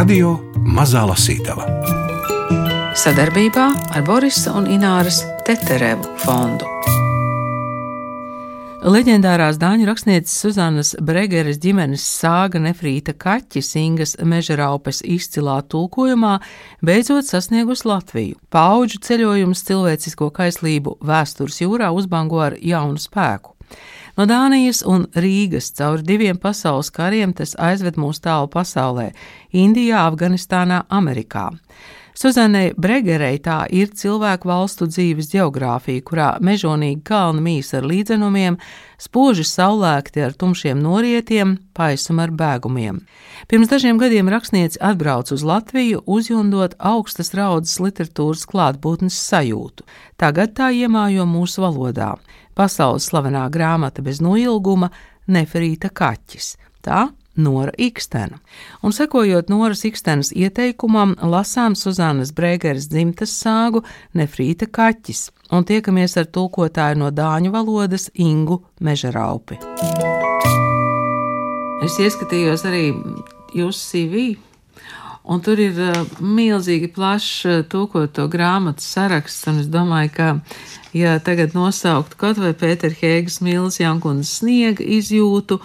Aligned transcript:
Radio 0.00 0.30
Mazā 0.64 1.02
Lasītava 1.04 1.66
sadarbībā 2.96 3.64
ar 3.92 4.04
Borisa 4.06 4.54
un 4.56 4.64
Ināras 4.72 5.18
Teterevu 5.44 6.14
fondu. 6.22 6.64
Leģendārās 8.94 9.58
dāņu 9.60 9.90
rakstnieces 9.90 10.38
Suzanas 10.40 10.94
Bregeres 11.04 11.60
ģimenes 11.60 12.06
sāga 12.22 12.62
Nefrīta 12.64 13.12
Kaķis 13.12 13.74
Ingas 13.82 14.16
mežaraupes 14.24 15.02
izcilā 15.04 15.58
tulkojumā 15.68 16.38
beidzot 16.80 17.28
sasniegus 17.28 17.84
Latviju. 17.84 18.40
Paudžu 18.48 19.02
ceļojums 19.04 19.66
cilvēcisko 19.68 20.30
kaislību 20.40 20.96
vēstures 21.12 21.60
jūrā 21.60 21.92
uzbango 21.92 22.40
ar 22.46 22.56
jaunu 22.56 22.96
spēku. 22.96 23.52
No 24.20 24.26
Dānijas 24.28 24.82
un 24.84 25.06
Rīgas 25.16 25.70
cauri 25.78 26.04
diviem 26.04 26.36
pasaules 26.36 26.90
kariem 26.92 27.30
tas 27.32 27.54
aizved 27.56 27.96
mūs 27.96 28.18
tālu 28.20 28.50
pasaulē- 28.52 29.06
Indijā, 29.62 30.02
Afganistānā, 30.10 30.82
Amerikā. 30.92 31.46
Suzanai 32.12 32.74
Bregerei 32.76 33.38
tā 33.40 33.62
ir 33.72 33.88
cilvēku 33.96 34.44
valstu 34.50 34.84
dzīves 34.90 35.30
geogrāfija, 35.32 36.02
kurā 36.04 36.28
mežonīgi 36.38 37.00
kalni 37.02 37.40
mīs 37.40 37.72
ar 37.72 37.86
līdzenumiem, 37.88 38.58
spoži 38.98 39.46
saulēkti 39.48 40.20
ar 40.26 40.36
tumšiem 40.36 40.82
norietiem, 40.84 41.56
paisum 41.72 42.20
ar 42.20 42.28
bēgumiem. 42.28 43.00
Pirms 43.48 43.68
dažiem 43.72 43.96
gadiem 43.96 44.28
rakstniece 44.28 44.76
atbrauc 44.82 45.32
uz 45.32 45.42
Latviju, 45.42 46.02
uzjundot 46.04 46.74
augstas 46.78 47.32
raudzes 47.32 47.80
literatūras 47.80 48.44
klātbūtnes 48.44 49.16
sajūtu. 49.16 49.88
Tagad 50.18 50.52
tā 50.52 50.68
iemājo 50.76 51.24
mūsu 51.24 51.64
valodā. 51.64 52.18
Pasaules 52.54 53.08
slavenā 53.10 53.48
grāmata 53.50 54.02
bez 54.02 54.20
noilguma- 54.20 54.90
Neferīta 55.34 55.90
kaķis. 55.90 56.56
Tā 56.82 57.08
Nora 57.36 57.72
Ikstena. 57.78 58.38
Un 58.82 58.92
sekojot 58.92 59.48
Noras 59.48 59.84
Ikstenas 59.84 60.32
ieteikumam, 60.32 61.14
lasām 61.22 61.76
Suzānas 61.78 62.32
Brēgeres 62.34 62.88
dzimtas 62.90 63.32
sāgu 63.32 63.84
Nefrīta 64.14 64.66
Kaķis 64.66 65.30
un 65.52 65.64
tiekamies 65.64 66.16
ar 66.20 66.26
tulkotāju 66.26 66.98
no 67.00 67.10
dāņu 67.10 67.52
valodas 67.54 68.10
Ingu 68.14 68.60
Mežaraupi. 68.80 69.60
Es 71.80 71.96
ieskatījos 72.02 72.66
arī 72.68 72.90
jūsu 73.56 73.80
CV. 73.86 74.24
Un 75.30 75.42
tur 75.46 75.60
ir 75.62 75.76
uh, 75.78 76.00
milzīgi 76.18 76.88
plašs 76.94 77.44
uh, 77.46 77.60
tūkoto 77.70 78.26
grāmatu 78.30 78.82
saraksts, 78.82 79.46
un 79.50 79.60
es 79.62 79.68
domāju, 79.70 80.10
ka, 80.16 80.30
ja 80.96 81.18
tagad 81.22 81.54
nosauktu 81.54 82.18
kaut 82.18 82.40
vai 82.42 82.50
Pēter 82.58 82.96
Hēgas 82.98 83.38
Mīlas 83.44 83.78
Jankunas 83.82 84.40
sniega 84.40 84.84
izjūtu, 84.98 85.60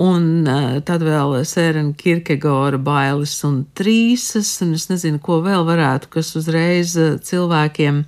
Un 0.00 0.46
uh, 0.48 0.78
tad 0.88 1.02
vēl 1.04 1.34
Sērena 1.44 1.92
Kirkegora 1.92 2.78
bailes 2.80 3.34
un 3.44 3.58
trīsas, 3.76 4.54
un 4.64 4.70
es 4.78 4.86
nezinu, 4.88 5.20
ko 5.20 5.42
vēl 5.44 5.66
varētu, 5.68 6.08
kas 6.14 6.30
uzreiz 6.40 6.94
cilvēkiem 7.28 7.98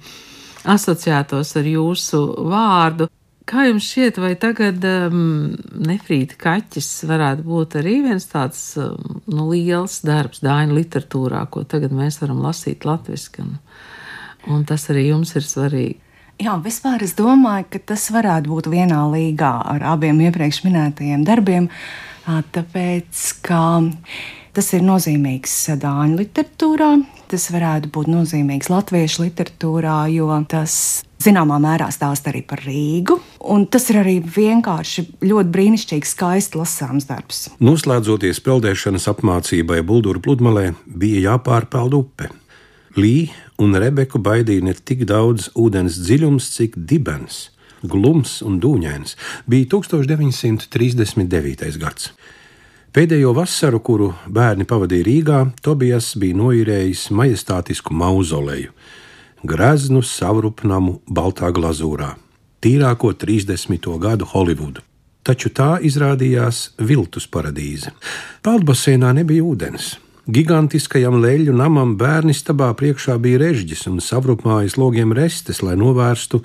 asociētos 0.65 1.53
ar 1.61 1.69
jūsu 1.69 2.23
vārdu. 2.49 3.11
Kā 3.45 3.67
jums 3.69 3.85
šķiet, 3.85 4.19
vai 4.23 4.33
tagad 4.41 4.85
um, 4.89 5.53
nefrīta 5.85 6.39
kaķis 6.41 6.89
varētu 7.11 7.45
būt 7.45 7.77
arī 7.83 7.99
viens 8.07 8.25
tāds 8.31 8.63
um, 8.81 9.19
nu, 9.29 9.51
liels 9.51 9.99
darbs 10.07 10.41
dāņu 10.45 10.79
literatūrā, 10.79 11.43
ko 11.53 11.67
tagad 11.69 11.93
mēs 11.93 12.23
varam 12.23 12.41
lasīt 12.41 12.87
latviski, 12.89 13.45
un, 13.45 13.59
un 14.49 14.65
tas 14.65 14.89
arī 14.93 15.11
jums 15.11 15.35
ir 15.37 15.45
svarīgi? 15.45 16.01
Jā, 16.41 16.57
vispār 16.59 17.05
es 17.05 17.13
domāju, 17.15 17.69
ka 17.71 17.83
tas 17.93 18.09
varētu 18.11 18.51
būt 18.51 18.71
vienā 18.73 19.05
līgā 19.13 19.53
ar 19.71 19.85
abiem 19.93 20.19
iepriekš 20.25 20.65
minētajiem 20.65 21.23
darbiem, 21.29 21.69
tāpēc, 22.25 23.21
ka 23.45 23.61
tas 24.57 24.73
ir 24.75 24.83
nozīmīgs 24.89 25.55
dāņu 25.85 26.19
literatūrā, 26.25 26.91
tas 27.31 27.47
varētu 27.55 27.93
būt 27.95 28.11
nozīmīgs 28.11 28.73
latviešu 28.73 29.29
literatūrā, 29.29 30.01
jo 30.17 30.33
tas 30.51 31.05
zināmā 31.25 31.59
mērā 31.63 31.89
stāsta 31.95 32.33
arī 32.33 32.43
par 32.47 32.63
Rīgu. 32.65 33.19
Tas 33.73 33.89
ir 33.93 34.01
arī 34.03 34.19
vienkārši 34.21 35.07
ļoti 35.25 35.53
brīnišķīgs, 35.57 36.15
skaists 36.17 36.59
lasāms 36.59 37.09
darbs. 37.09 37.47
Noslēdzoties 37.65 38.43
peldēšanas 38.45 39.09
apmācībai 39.13 39.81
Bulduru 39.87 40.23
pludmalē, 40.25 40.73
bija 40.87 41.31
jāpārpeld 41.31 41.97
upe. 41.99 42.31
Lī 42.95 43.33
un 43.59 43.75
Rebeku 43.75 44.21
baidīja 44.23 44.69
ne 44.69 44.75
tik 44.75 45.03
daudz 45.11 45.51
ūdens 45.59 45.99
dziļums, 46.05 46.47
cik 46.55 46.77
dibens, 46.79 47.49
glums 47.83 48.39
un 48.47 48.61
dūņains. 48.63 49.17
Bija 49.51 49.73
1939. 49.75 51.79
gads. 51.83 52.13
Pēdējo 52.95 53.33
vasaru, 53.35 53.81
kuru 53.83 54.13
bērni 54.31 54.69
pavadīja 54.71 55.09
Rīgā, 55.09 55.41
Tobijas 55.67 56.13
bija 56.15 56.39
noīrējis 56.39 57.09
majestātisku 57.11 57.97
mauzoleju, 57.99 58.71
greznu 59.45 60.01
savrupnamu 60.01 60.99
baltā 61.05 61.51
glazūrā, 61.53 62.15
tīrāko 62.65 63.13
30. 63.13 63.91
gadu 64.01 64.27
Holivudu. 64.33 64.81
Taču 65.25 65.51
tā 65.53 65.77
izrādījās 65.85 66.75
viltus 66.81 67.29
paradīze. 67.29 67.93
Peldbaseinā 68.45 69.13
nebija 69.17 69.45
ūdens. 69.45 69.95
Gigantiskajam 70.25 71.19
leļu 71.21 71.53
namam 71.57 71.95
bērnistabā 72.01 72.71
priekšā 72.81 73.19
bija 73.21 73.43
režģis 73.43 73.87
un 73.91 74.01
savrupmājas 74.05 74.79
logiem 74.81 75.13
restes, 75.17 75.61
lai 75.65 75.77
novērstu 75.77 76.41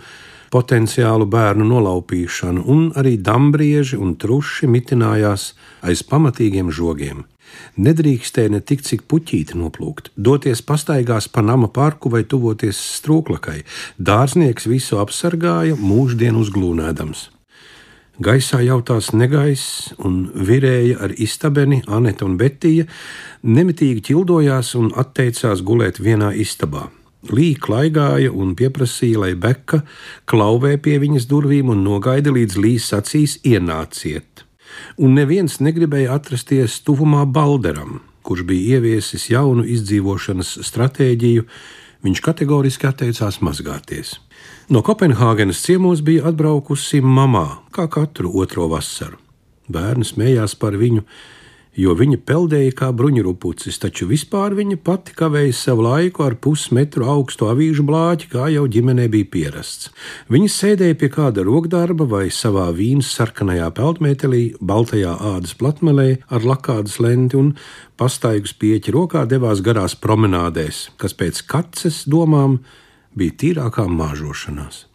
potenciālu 0.51 1.27
bērnu 1.29 1.67
nolaupīšanu, 1.69 2.65
un 2.67 2.89
arī 2.99 3.15
dambrieži 3.23 3.99
un 3.99 4.15
truši 4.19 4.67
mitinājās 4.67 5.53
aiz 5.87 6.03
pamatīgiem 6.03 6.71
žogiem. 6.71 7.23
Nedrīkstēja 7.79 8.53
ne 8.53 8.59
tik 8.59 8.83
cik 8.85 9.05
puķīti 9.09 9.57
noplūkt, 9.59 10.11
doties 10.15 10.61
pastaigās 10.65 11.29
pa 11.31 11.43
nama 11.45 11.69
parku 11.71 12.11
vai 12.13 12.23
tuvoties 12.23 12.79
strūklakai. 12.99 13.63
Dārznieks 13.97 14.67
visu 14.67 14.99
apsargāja, 14.99 15.77
mūždien 15.79 16.39
uzglūnēdams. 16.39 17.29
Gaisā 18.19 18.59
jautās 18.65 19.13
negaiss 19.15 19.93
un 20.03 20.25
virēja 20.35 20.97
ar 21.05 21.13
istabeni 21.15 21.79
Aneta 21.87 22.25
un 22.27 22.35
Betija, 22.41 22.83
nemitīgi 23.47 24.03
ķildojās 24.09 24.73
un 24.75 24.89
atteicās 24.91 25.63
gulēt 25.63 26.01
vienā 26.03 26.33
istabā. 26.35 26.89
Līja 27.31 27.63
klaigāja 27.63 28.33
un 28.35 28.51
pieprasīja, 28.59 29.23
lai 29.23 29.31
Beka 29.39 29.81
klauvē 30.27 30.75
pie 30.83 30.97
viņas 30.99 31.31
durvīm 31.31 31.71
un 31.71 31.83
nogaida 31.87 32.35
līdz 32.35 32.59
Līs 32.59 32.91
acīs 32.95 33.39
ienāciet. 33.47 34.48
Un 34.97 35.15
neviens 35.17 35.59
negribēja 35.63 36.15
atrasties 36.17 36.79
tuvumā 36.85 37.25
Balderam, 37.25 37.99
kurš 38.25 38.45
bija 38.49 38.77
ieviesis 38.77 39.29
jaunu 39.31 39.65
izdzīvošanas 39.65 40.57
stratēģiju, 40.67 41.45
viņš 42.05 42.21
kategoriski 42.23 42.87
atteicās 42.89 43.39
mazgāties. 43.45 44.17
No 44.69 44.83
Kopenhāgenes 44.85 45.63
ciemos 45.65 46.03
bija 46.05 46.29
atbraukusi 46.29 47.01
mamā, 47.01 47.59
kā 47.73 47.87
katru 47.91 48.31
otro 48.39 48.67
vasaru. 48.71 49.17
Bērni 49.69 50.05
smējās 50.05 50.55
par 50.59 50.77
viņu, 50.77 51.03
jo 51.79 51.93
viņa 51.95 52.19
peldēja 52.27 52.73
kā 52.75 52.89
bruņurupucis, 52.95 53.77
taču 53.79 54.07
vispār 54.09 54.55
viņa 54.57 54.79
pati 54.83 55.15
kavēja 55.17 55.55
savu 55.55 55.85
laiku 55.85 56.25
ar 56.25 56.35
pusmetru 56.43 57.07
augstu 57.07 57.47
avīžu 57.49 57.85
blāķi, 57.87 58.29
kā 58.33 58.49
jau 58.53 58.65
ģimenē 58.71 59.07
bija 59.13 59.29
pierasts. 59.35 59.91
Viņa 60.33 60.51
sēdēja 60.55 60.97
pie 60.99 61.11
kāda 61.13 61.45
rokdarba 61.47 62.07
vai 62.09 62.25
savā 62.33 62.67
vīnas 62.75 63.13
sarkanajā 63.15 63.69
peldmetelī, 63.77 64.43
baltajā 64.59 65.15
ādas 65.33 65.55
platmelē 65.59 66.09
ar 66.27 66.47
lakādas 66.51 66.99
lenti 67.03 67.39
un 67.39 67.53
pastaigus 67.99 68.55
pieķi 68.59 68.95
rokā 68.95 69.25
devās 69.29 69.63
garās 69.63 69.95
promenādēs, 69.95 70.89
kas 70.99 71.15
pēc 71.15 71.43
kaces 71.47 72.03
domām 72.09 72.59
bija 73.15 73.37
tīrākā 73.43 73.87
māžošanās. 73.91 74.85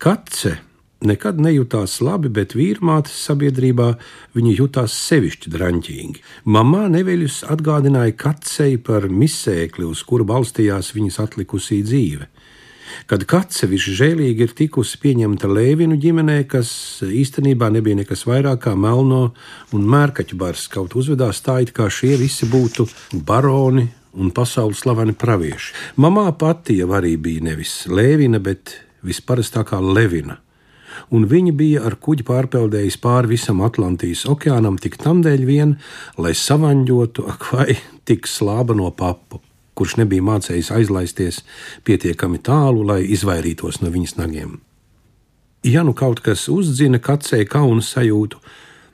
Kace 0.00 0.58
nekad 1.06 1.40
nejūtās 1.40 1.98
labi, 2.04 2.30
bet 2.32 2.54
vīrmātes 2.56 3.14
sabiedrībā 3.26 3.94
viņa 4.36 4.56
jutās 4.58 4.96
sevišķi 5.08 5.52
draņķīgi. 5.54 6.24
Mamā 6.44 6.86
neveļus 6.92 7.42
atgādināja 7.50 8.16
kacei 8.20 8.76
par 8.76 9.08
misēkli, 9.08 9.86
uz 9.88 10.04
kuru 10.06 10.26
balstījās 10.28 10.92
viņas 10.96 11.20
atlikusī 11.24 11.80
dzīve. 11.86 12.28
Kad 13.06 13.22
kace 13.30 13.68
visžēlīgi 13.70 14.44
ir 14.44 14.52
tikusi 14.58 14.98
pieņemta 15.02 15.48
Lēvinu 15.50 15.94
ģimenē, 16.00 16.42
kas 16.50 16.72
īstenībā 17.06 17.70
nebija 17.70 18.00
nekas 18.02 18.26
vairāk 18.26 18.64
kā 18.66 18.74
melno 18.74 19.30
un 19.76 19.86
mērkaķu 19.90 20.38
bars, 20.38 20.66
kaut 20.72 20.96
uzvedās 20.98 21.40
tā, 21.46 21.60
it 21.62 21.72
kā 21.76 21.86
šie 21.86 22.16
visi 22.20 22.50
būtu 22.50 22.88
baroni 23.26 23.86
un 24.18 24.34
pasaules 24.34 24.82
slaveni 24.82 25.14
pravieši. 25.14 25.74
Mamā 26.02 26.26
pati 26.38 26.80
jau 26.80 26.90
arī 26.98 27.14
bija 27.16 27.46
nevis 27.52 27.84
Lēvina, 27.86 28.42
bet 28.42 28.74
visparastākā 29.06 29.78
Levina. 29.80 30.40
Un 31.10 31.26
viņa 31.30 31.52
bija 31.56 31.84
ar 31.88 31.96
kuģi 32.02 32.26
pārpeldējis 32.28 32.98
pāri 33.02 33.34
visam 33.34 33.62
Atlantijas 33.66 34.24
okeānam 34.30 34.78
tik 34.80 34.98
tam 35.00 35.22
dēļ 35.26 35.44
vien, 35.48 35.76
lai 36.18 36.34
savaņģotu, 36.36 37.26
ak 37.30 37.46
vai 37.52 37.76
tik 38.08 38.28
slāba 38.30 38.76
no 38.76 38.90
papu, 38.90 39.42
kurš 39.78 39.98
nebija 40.00 40.24
mācējis 40.26 40.72
aizlaisties 40.76 41.42
pietiekami 41.86 42.42
tālu, 42.42 42.84
lai 42.86 43.02
izvairītos 43.06 43.80
no 43.84 43.92
viņas 43.92 44.18
nagiem. 44.20 44.58
Ja 45.66 45.82
nu 45.84 45.92
kaut 45.92 46.22
kas 46.24 46.46
uzdzina 46.48 46.98
kacē 47.04 47.42
kaunu 47.44 47.84
sajūtu, 47.84 48.38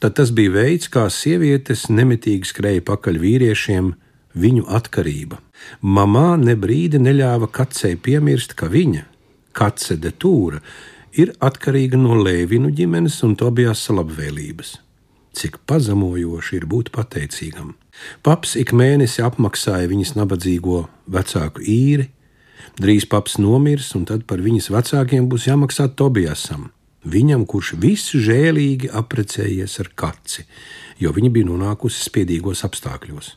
tad 0.03 0.17
tas 0.19 0.33
bija 0.35 0.51
veids, 0.57 0.91
kā 0.91 1.07
sievietes 1.13 1.87
nemitīgi 1.93 2.51
skrēja 2.51 2.83
pakaļ 2.89 3.21
vīriešiem, 3.23 3.93
viņu 4.37 4.67
atkarība. 4.79 5.39
Mamā 5.81 6.37
ne 6.41 6.57
brīdi 6.59 7.01
neļāva 7.01 7.49
kacei 7.55 7.97
piemirst, 7.97 8.57
ka 8.59 8.69
viņa, 8.73 9.07
kace 9.57 9.97
de 10.01 10.13
tūra, 10.13 10.61
ir 11.17 11.33
atkarīga 11.41 11.99
no 12.01 12.17
Lēvinu 12.21 12.71
ģimenes 12.77 13.23
un 13.25 13.37
Tobijās 13.41 13.87
labvēlības. 13.93 14.77
Cik 15.37 15.59
pazemojoši 15.69 16.59
ir 16.59 16.67
būt 16.69 16.93
pateicīgam. 16.95 17.75
Paps 18.25 18.55
ik 18.61 18.73
mēnesi 18.77 19.25
apmaksāja 19.25 19.89
viņas 19.89 20.15
nabadzīgo 20.17 20.83
vecāku 21.13 21.65
īri, 21.65 22.11
drīz 22.81 23.09
paps 23.09 23.37
nomirs, 23.41 23.95
un 23.97 24.05
tad 24.09 24.27
par 24.29 24.43
viņas 24.45 24.71
vecākiem 24.73 25.29
būs 25.29 25.49
jāmaksā 25.49 25.89
Tobijasam, 25.97 26.71
viņam, 27.05 27.47
kurš 27.49 27.75
visu 27.81 28.21
žēlīgi 28.21 28.93
aprecējies 28.93 29.81
ar 29.85 29.93
kaci, 29.97 30.45
jo 31.01 31.13
viņa 31.17 31.33
bija 31.33 31.49
nonākusi 31.49 32.05
spiedīgos 32.05 32.65
apstākļos. 32.69 33.33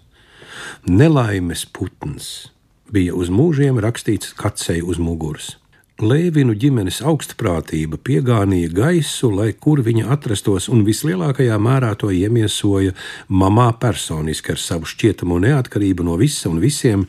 Nelaimes 0.91 1.63
putns 1.71 2.49
bija 2.91 3.15
uz 3.15 3.31
mūžiem 3.31 3.79
rakstīts 3.79 4.33
kacei 4.35 4.81
uz 4.83 4.99
muguras. 4.99 5.55
Lēvinu 5.99 6.53
ģimenes 6.55 7.01
augstprātība 7.03 7.97
piegānīja 7.99 8.69
gaisu, 8.71 9.27
lai 9.35 9.49
kur 9.51 9.81
viņa 9.83 10.05
atrastos, 10.15 10.69
un 10.71 10.85
vislielākajā 10.87 11.57
mērā 11.59 11.89
to 11.99 12.07
iemiesoja 12.15 12.93
mamā 13.27 13.65
personiski 13.81 14.53
ar 14.53 14.61
savu 14.63 14.87
šķietamo 14.87 15.41
neatkarību 15.43 16.05
no 16.07 16.15
visa 16.21 16.47
un 16.47 16.61
visiem, 16.63 17.03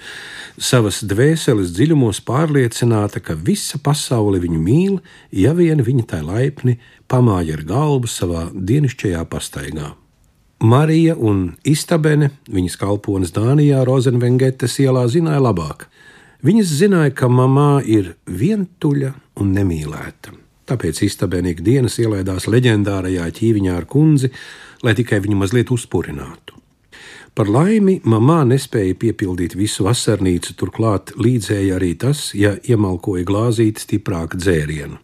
savas 0.58 1.04
dvēseles 1.06 1.70
dziļumos 1.76 2.18
pārliecināta, 2.26 3.22
ka 3.22 3.38
visa 3.38 3.78
pasaule 3.78 4.42
viņu 4.42 4.58
mīl, 4.58 4.98
ja 5.30 5.54
vien 5.54 5.86
viņa 5.86 6.08
tai 6.10 6.24
laipni 6.26 6.80
pamāja 7.06 7.60
ar 7.60 7.62
galvu 7.70 8.10
savā 8.10 8.48
dienišķajā 8.50 9.22
pastaigā. 9.30 9.92
Marija 10.66 11.14
un 11.14 11.52
Istabene, 11.62 12.32
viņas 12.50 12.74
kalpones 12.82 13.30
Dānijā, 13.38 13.84
Rozenvengetes 13.86 14.80
ielā, 14.82 15.06
zināja 15.06 15.46
labāk. 15.46 15.86
Viņas 16.40 16.70
zināja, 16.72 17.12
ka 17.12 17.28
mamā 17.28 17.82
ir 17.84 18.14
vientuļa 18.24 19.10
un 19.42 19.50
nemīlēta. 19.52 20.32
Tāpēc 20.70 21.02
istabēnī 21.04 21.52
dienas 21.60 21.98
ielaidās 22.00 22.46
leģendārajā 22.48 23.26
ķīviņā 23.36 23.74
ar 23.76 23.84
kundzi, 23.90 24.30
lai 24.86 24.94
tikai 24.96 25.18
viņu 25.20 25.36
mazliet 25.36 25.72
uzpurinātu. 25.74 26.56
Par 27.36 27.50
laimi, 27.50 27.98
mamā 28.08 28.40
nespēja 28.48 28.96
piepildīt 28.98 29.52
visu 29.58 29.84
vasarnīcu, 29.86 30.56
turklāt 30.58 31.12
līdzēja 31.20 31.76
arī 31.76 31.92
tas, 32.00 32.30
ja 32.34 32.56
iemalkoja 32.56 33.26
glāzīti 33.28 33.84
stiprāku 33.84 34.40
dzērienu. 34.40 34.96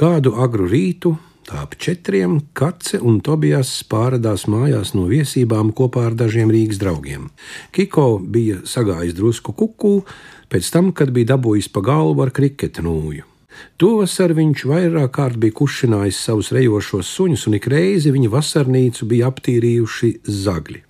Kādu 0.00 0.32
agru 0.40 0.66
rītu 0.70 1.12
Tā 1.42 1.64
ap 1.64 1.74
četriem 1.74 2.36
Kace 2.54 3.00
un 3.02 3.18
Tobijas 3.24 3.70
pārādās 3.90 4.44
mājās 4.46 4.92
no 4.94 5.08
viesībām 5.10 5.72
kopā 5.74 6.04
ar 6.10 6.14
dažiem 6.14 6.52
Rīgas 6.54 6.78
draugiem. 6.78 7.26
Kiko 7.74 8.20
bija 8.22 8.60
sagājis 8.62 9.16
drusku 9.18 9.54
kuku, 9.58 9.96
pēc 10.52 10.70
tam, 10.70 10.92
kad 10.94 11.10
bija 11.10 11.34
dabūjis 11.34 11.72
pa 11.74 11.82
galvu 11.82 12.22
ar 12.22 12.30
kriketa 12.30 12.84
nūju. 12.86 13.26
Tovasar 13.76 14.32
viņš 14.38 14.64
vairāk 14.70 15.10
kārt 15.16 15.40
bija 15.42 15.56
kušinājis 15.58 16.20
savus 16.28 16.52
rejošos 16.54 17.10
suņus, 17.10 17.48
un 17.50 17.58
ik 17.58 17.66
reizi 17.68 18.14
viņa 18.14 18.30
vasarnīcu 18.32 19.08
bija 19.10 19.28
aptīrījuši 19.32 20.12
zagļi. 20.24 20.80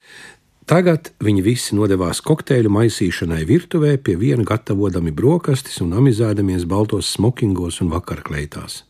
Tagad 0.63 1.11
viņi 1.19 1.43
visi 1.43 1.75
nodevās 1.75 2.21
kokteļu 2.23 2.71
maisīšanai 2.71 3.43
virtuvē, 3.49 3.97
pie 3.99 4.15
viena 4.21 4.45
gatavojami 4.47 5.11
brokastis 5.11 5.81
un 5.83 5.91
amizēdamies 5.99 6.69
baltos 6.71 7.11
smokingos 7.17 7.81
un 7.83 7.91
vakarkleitās. 7.91 8.85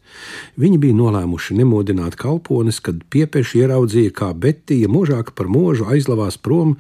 Viņi 0.61 0.81
bija 0.83 0.99
nolēmuši 0.99 1.57
nemodināt 1.63 2.19
kalpones, 2.21 2.83
kad 2.85 3.01
piepeši 3.09 3.65
ieraudzīja, 3.65 4.13
kā 4.13 4.31
Betija 4.37 4.91
mūžāk 4.93 5.33
par 5.33 5.49
mūžu 5.49 5.89
aizlavās 5.89 6.37
prom 6.37 6.77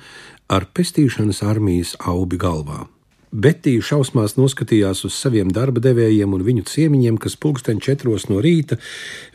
ar 0.52 0.68
pestīšanas 0.76 1.40
armijas 1.40 1.96
aubi 2.04 2.36
galvā. 2.36 2.84
Betija 3.32 3.80
šausmās 3.80 4.36
noskatījās 4.36 5.06
uz 5.08 5.16
saviem 5.16 5.48
darba 5.56 5.80
devējiem 5.80 6.36
un 6.36 6.44
viņu 6.44 6.68
ciemiņiem, 6.68 7.16
kas 7.16 7.40
pulksten 7.40 7.80
četros 7.80 8.28
no 8.28 8.44
rīta 8.44 8.76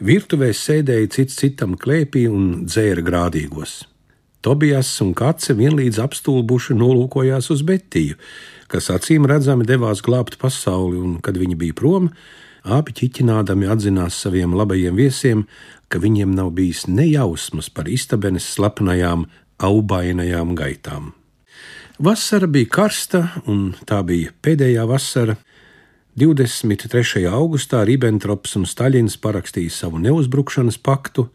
virtuvē 0.05 0.53
sēdēja 0.53 1.09
cits 1.17 1.41
citam 1.41 1.73
klēpī 1.81 2.27
un 2.29 2.67
dzēra 2.69 3.01
grādīgos. 3.01 3.79
Tobijas 4.45 4.89
un 5.03 5.13
Kace 5.17 5.55
vienlīdz 5.57 5.99
apstulbuši 6.03 6.77
nolūkojās 6.77 7.49
uz 7.53 7.63
Betiju, 7.65 8.17
kas 8.71 8.91
acīm 8.93 9.25
redzami 9.29 9.65
devās 9.67 10.03
glābt 10.05 10.37
pasauli, 10.41 10.99
un, 11.01 11.17
kad 11.23 11.39
viņi 11.39 11.57
bija 11.57 11.77
prom, 11.77 12.11
Abi 12.67 12.91
ķiķinādami 12.91 13.69
atzinās 13.71 14.17
saviem 14.25 14.51
labajiem 14.57 14.97
viesiem, 14.99 15.45
ka 15.87 16.01
viņiem 16.03 16.33
nav 16.35 16.51
bijis 16.57 16.83
nejausmas 16.91 17.69
par 17.71 17.87
istabenes 17.87 18.43
slepenajām, 18.57 19.23
aubainajām 19.63 20.51
gaitām. 20.57 21.13
Vasara 22.03 22.47
bija 22.51 22.69
karsta, 22.69 23.21
un 23.47 23.71
tā 23.87 24.01
bija 24.05 24.33
pēdējā 24.43 24.83
vasara. 24.89 25.37
23. 26.17 27.23
augustā 27.29 27.83
Ribbentrops 27.85 28.57
un 28.59 28.65
Staļins 28.67 29.15
parakstīja 29.21 29.71
savu 29.73 30.01
neuzbrukšanas 30.01 30.77
paktu, 30.81 31.27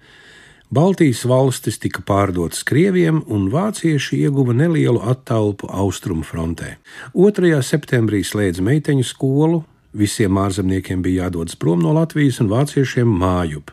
Baltijas 0.73 1.27
valstis 1.29 1.77
tika 1.77 2.01
pārdotas 2.01 2.63
Krieviem, 2.65 3.19
un 3.29 3.51
vācieši 3.53 4.23
ieguva 4.25 4.55
nelielu 4.57 5.03
attālpu 5.05 5.69
austrumu 5.69 6.25
frontē. 6.25 6.79
2. 7.13 7.59
septembrī 7.61 8.23
slēdz 8.25 8.63
meiteņu 8.65 9.05
skolu, 9.05 9.61
Visiem 9.93 10.39
ārzemniekiem 10.41 11.03
bija 11.05 11.27
jādodas 11.27 11.59
prom 11.61 11.83
no 11.85 11.93
Latvijas 11.93 12.39
un 12.41 12.49
vāciešiem 12.49 13.11
mājup. 13.21 13.69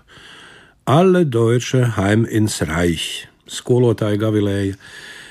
Alle 0.83 1.23
Deutsche 1.23 1.85
heim 1.95 2.25
ins 2.27 2.59
Reich, 2.67 3.29
skolotāji 3.47 4.19
gavilēja. 4.19 4.75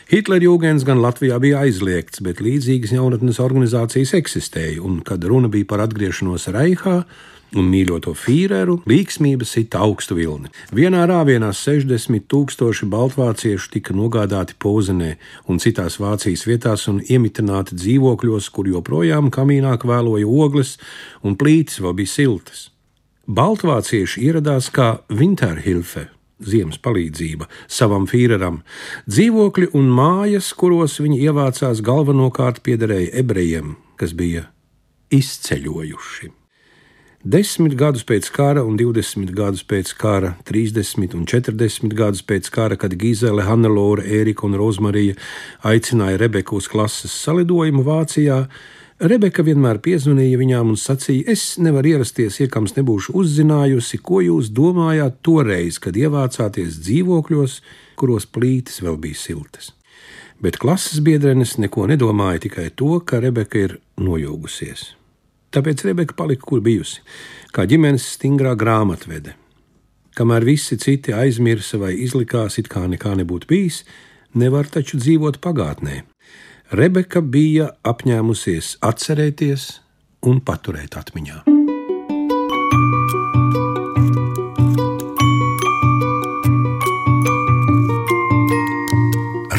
Hitlerjūgens 0.08 0.86
gan 0.88 1.02
Latvijā 1.04 1.36
bija 1.44 1.60
aizliegts, 1.66 2.22
bet 2.24 2.40
līdzīgas 2.40 2.94
jaunatnes 2.96 3.42
organizācijas 3.44 4.14
eksistēja, 4.16 4.80
un, 4.80 5.02
kad 5.04 5.20
runa 5.28 5.52
bija 5.52 5.68
par 5.68 5.84
atgriešanos 5.84 6.48
Reihā, 6.56 7.02
un 7.56 7.68
mīļoto 7.72 8.12
Fīreru 8.18 8.78
līksmība 8.88 9.46
sita 9.48 9.80
augstu 9.84 10.18
vilni. 10.18 10.50
Vienā 10.74 11.04
rāvienā 11.08 11.50
60 11.56 12.26
tūkstoši 12.28 12.88
baltvāciešu 12.92 13.72
tika 13.76 13.96
nogādāti 13.96 14.56
Pozenē 14.60 15.14
un 15.48 15.60
citās 15.62 15.98
Vācijas 16.02 16.44
vietās 16.48 16.88
un 16.90 17.00
iemitināti 17.00 17.78
dzīvokļos, 17.78 18.50
kur 18.52 18.68
joprojām 18.68 19.32
kamīnā 19.34 19.76
kvēloja 19.80 20.28
ogles 20.28 20.76
un 21.22 21.38
plītis 21.40 21.80
vēl 21.84 21.96
bija 22.02 22.14
siltas. 22.14 22.68
Baltvācieši 23.28 24.22
ieradās 24.24 24.70
kā 24.72 25.02
Winterhilfe, 25.12 26.06
ziemas 26.40 26.78
palīdzība 26.80 27.48
savam 27.68 28.06
Fīreram. 28.08 28.62
Dzīvokļi 29.08 29.72
un 29.76 29.92
mājas, 29.92 30.54
kuros 30.56 30.96
viņi 31.02 31.20
ievācās, 31.28 31.84
galvenokārt 31.84 32.62
piederēja 32.64 33.12
ebrejiem, 33.20 33.76
kas 34.00 34.16
bija 34.16 34.48
izceļojuši. 35.12 36.37
Desmit 37.26 37.72
gadus 37.74 38.04
pēc 38.06 38.28
kara, 38.30 38.62
un 38.62 38.76
20 38.78 39.32
gadus 39.34 39.64
pēc 39.66 39.90
kara, 39.98 40.36
30 40.46 41.16
un 41.18 41.24
40 41.26 41.94
gadus 41.98 42.22
pēc 42.22 42.46
kara, 42.54 42.76
kad 42.78 42.92
Gizele, 42.94 43.42
Hannelore, 43.42 44.04
Ērika 44.06 44.44
un 44.46 44.54
Rozmarija 44.54 45.16
aicināja 45.66 46.20
Rebeku 46.22 46.60
uz 46.60 46.68
klases 46.70 47.16
salidojumu 47.24 47.82
Vācijā, 47.82 48.44
Rebeka 49.02 49.42
vienmēr 49.42 49.80
piezvanīja 49.82 50.38
viņām 50.38 50.70
un 50.70 50.78
sacīja: 50.78 51.26
Es 51.34 51.56
nevaru 51.58 51.96
ierasties, 51.96 52.38
ja 52.38 52.46
kams 52.50 52.76
nebūšu 52.78 53.16
uzzinājusi, 53.18 53.98
ko 53.98 54.22
jūs 54.22 54.52
domājāt 54.54 55.18
toreiz, 55.22 55.78
kad 55.82 55.98
ievācāties 55.98 56.78
dzīvokļos, 56.86 57.58
kuros 57.98 58.26
plītis 58.30 58.78
vēl 58.82 58.98
bija 58.98 59.18
siltas. 59.18 59.72
Bet 60.38 60.58
klases 60.62 61.02
biedrenes 61.02 61.56
neko 61.58 61.86
nedomāja, 61.90 62.46
tikai 62.46 62.70
to, 62.70 63.00
ka 63.02 63.18
Rebeka 63.22 63.58
ir 63.58 63.76
nojūgusies. 63.98 64.98
Tāpēc 65.54 65.84
Rebeka 65.86 66.16
palika, 66.16 66.44
kur 66.44 66.60
bijusi, 66.64 67.00
kā 67.56 67.64
ģimenes 67.68 68.04
stingrā 68.16 68.52
grāmatvede. 68.58 69.34
Kamēr 70.18 70.44
visi 70.44 70.76
citi 70.80 71.14
aizmirsa 71.14 71.78
vai 71.80 71.94
izlikās, 72.04 72.58
it 72.60 72.68
kā 72.68 72.84
nekā 72.90 73.14
nebūtu 73.20 73.48
bijis, 73.48 73.84
nevar 74.34 74.68
taču 74.68 74.98
dzīvot 75.00 75.38
pagātnē. 75.44 76.02
Rebeka 76.74 77.22
bija 77.24 77.70
apņēmusies 77.86 78.76
atcerēties 78.84 79.70
un 80.28 80.42
paturēt 80.44 80.98
atmiņā. 81.00 81.46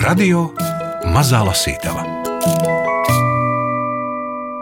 Radio 0.03 0.47
Mazā 1.13 1.41
Lasītava 1.45 2.18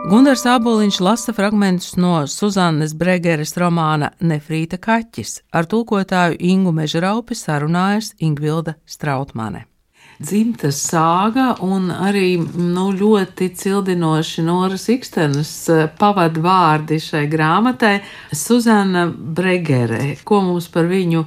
Gunārs 0.08 0.46
Aboliņš 0.48 0.98
lasa 1.04 1.34
fragmentus 1.36 1.98
no 2.00 2.22
Suzannes 2.32 2.94
Bregeres 2.96 3.52
romāna 3.60 4.14
Nefrīta 4.24 4.78
kaķis, 4.80 5.42
ar 5.52 5.66
tulkotāju 5.68 6.38
Ingu 6.48 6.72
Mežraupi 6.72 7.36
sarunājas 7.36 8.14
Ingvilda 8.24 8.78
Strautmane. 8.88 9.66
Dzimtas 10.24 10.80
sāga 10.80 11.50
un 11.60 11.90
arī 11.92 12.38
nu, 12.40 12.86
ļoti 12.96 13.50
cildinoši 13.60 14.46
Noras 14.48 14.88
Ikstenes 14.96 15.52
eh, 15.76 15.84
pavadu 16.00 16.46
vārdi 16.46 17.02
šai 17.04 17.26
grāmatai 17.28 17.98
Suzana 18.32 19.10
Bregere. 19.12 20.16
Ko 20.24 20.40
mums 20.46 20.72
par 20.72 20.88
viņu 20.88 21.26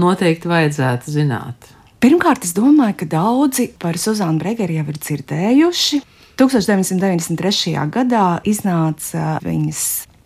noteikti 0.00 0.48
vajadzētu 0.48 1.18
zināt? 1.18 1.68
Pirmkārt, 2.00 2.48
es 2.48 2.56
domāju, 2.56 2.96
ka 3.04 3.12
daudzi 3.12 3.68
par 3.76 4.00
Suzānu 4.00 4.40
Bregeri 4.40 4.80
jau 4.80 4.88
ir 4.88 5.04
dzirdējuši. 5.04 6.02
1993. 6.40 7.74
gadā 7.92 8.26
iznāca 8.48 9.36
viņas 9.44 9.82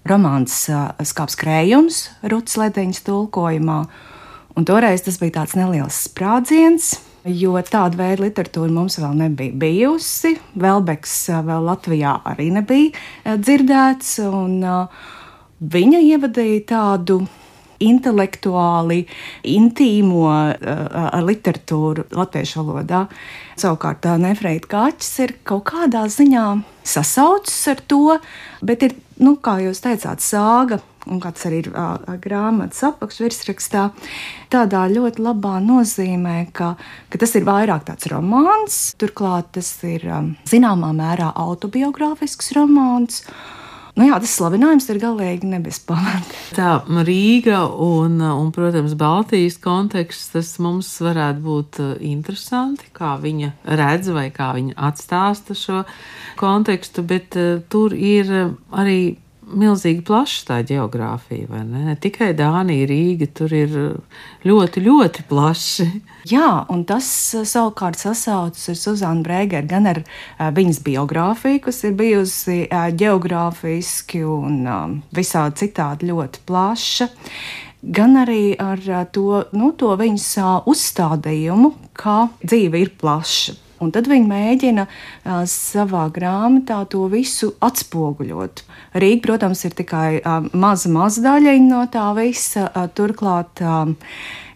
romāns 0.06 0.66
Skāps 1.02 1.34
krējums, 1.40 2.04
Rutas 2.30 2.56
Ledeņas 2.60 3.02
tulkojumā. 3.06 3.80
Un 4.56 4.64
toreiz 4.64 5.02
tas 5.04 5.18
bija 5.20 5.40
tāds 5.40 5.56
neliels 5.58 5.98
sprādziens, 6.06 6.94
jo 7.26 7.58
tāda 7.66 7.98
veida 7.98 8.22
literatūra 8.24 8.72
mums 8.72 8.96
vēl 9.02 9.18
nebija 9.18 9.56
bijusi. 9.60 10.36
Velbeks 10.56 11.16
vēl 11.48 11.66
Latvijā 11.66 12.14
arī 12.30 12.52
nebija 12.54 13.36
dzirdēts, 13.42 14.14
un 14.30 14.62
viņa 15.60 16.04
ievadīja 16.06 16.62
tādu 16.70 17.24
intelektuāli 17.82 19.02
intīmo 19.52 20.26
uh, 20.30 21.20
literatūru 21.26 22.08
latviešu 22.16 22.64
valodā. 22.64 23.06
Savukārt 23.56 24.06
Nefreita 24.20 24.68
Kāķis 24.72 25.12
ir 25.24 25.36
kaut 25.48 25.68
kādā 25.70 26.04
ziņā 26.12 26.46
sasaucis 26.86 27.62
ar 27.72 27.80
to, 27.88 28.18
bet 28.64 28.84
ir, 28.86 28.98
nu, 29.22 29.36
kā 29.40 29.58
jūs 29.64 29.82
teicāt, 29.84 30.24
sāga 30.24 30.80
un 31.06 31.20
kāds 31.22 31.46
arī 31.48 31.60
ir 31.64 31.70
uh, 31.72 31.98
grāmatas 32.22 32.82
apakšvirsrakstā, 32.88 33.88
tādā 34.52 34.84
ļoti 34.90 35.22
labā 35.22 35.56
nozīmē, 35.64 36.38
ka, 36.56 36.74
ka 37.10 37.20
tas 37.22 37.36
ir 37.38 37.46
vairāk 37.46 37.86
tāds 37.88 38.10
romāns, 38.10 38.80
turklāt 39.00 39.52
tas 39.56 39.70
ir 39.86 40.06
um, 40.10 40.32
zināmā 40.50 40.92
mērā 40.96 41.30
autobiogrāfisks 41.46 42.52
romāns. 42.58 43.22
Nu 43.96 44.04
jā, 44.04 44.18
tas 44.20 44.34
slavinājums 44.36 44.90
ir 44.92 44.98
galīgi 45.00 45.48
nebezpamata. 45.48 46.36
Tā 46.58 46.72
Rīga 47.06 47.62
un, 47.80 48.18
un, 48.20 48.50
protams, 48.52 48.92
Baltijas 48.98 49.56
konteksts, 49.62 50.34
tas 50.34 50.50
mums 50.60 50.90
varētu 51.00 51.44
būt 51.46 51.80
interesanti, 52.04 52.90
kā 52.96 53.14
viņa 53.22 53.54
redz 53.80 54.12
vai 54.12 54.28
kā 54.34 54.50
viņa 54.58 54.76
atstāsta 54.90 55.56
šo 55.56 55.84
kontekstu, 56.36 57.06
bet 57.08 57.40
uh, 57.40 57.62
tur 57.72 57.96
ir 57.96 58.28
arī 58.68 59.16
milzīgi 59.46 60.02
plaša 60.06 60.44
tā 60.48 60.56
geogrāfija, 60.66 61.46
vai 61.50 61.62
ne? 61.66 61.82
ne 61.90 61.96
tikai 62.00 62.32
Dānija, 62.36 62.86
Rīga, 62.90 63.28
tur 63.36 63.52
ir 63.54 63.74
ļoti, 64.46 64.82
ļoti 64.86 65.26
plaši. 65.28 65.86
Jā, 66.30 66.66
un 66.72 66.82
tas 66.88 67.08
uh, 67.36 67.44
savukārt 67.46 68.00
sasaucas 68.00 68.66
ar 68.72 68.80
Suzānu 68.80 69.22
Brēgeru, 69.26 69.68
gan 69.70 69.90
ar 69.92 70.02
uh, 70.02 70.48
viņas 70.56 70.82
biogrāfiju, 70.86 71.62
kas 71.68 71.82
ir 71.86 71.94
bijusi 71.98 72.64
geogrāfiski 72.98 74.24
un 74.26 74.58
um, 74.66 74.98
visādi 75.14 75.66
citādi 75.66 76.10
ļoti 76.10 76.42
plaša 76.48 77.10
gan 77.86 78.16
arī 78.18 78.56
ar 78.58 78.80
to, 79.14 79.44
nu, 79.54 79.70
to 79.78 79.92
viņas 79.98 80.30
uzstādījumu, 80.66 81.70
ka 81.94 82.26
dzīve 82.42 82.82
ir 82.82 82.90
plaša. 82.98 83.54
Un 83.84 83.92
tad 83.92 84.08
viņi 84.10 84.28
mēģina 84.30 84.86
uh, 84.86 85.42
savā 85.50 86.06
grāmatā 86.14 86.80
to 86.92 87.04
visu 87.12 87.52
atspoguļot. 87.64 88.64
Rīga, 88.96 89.22
protams, 89.26 89.64
ir 89.68 89.76
tikai 89.76 90.08
uh, 90.20 90.48
maza, 90.56 90.90
maza 90.92 91.24
daļiņa 91.26 91.68
no 91.68 91.84
tā 91.92 92.08
visa. 92.16 92.70
Uh, 92.70 92.88
turklāt, 92.96 93.60
uh, 93.60 93.92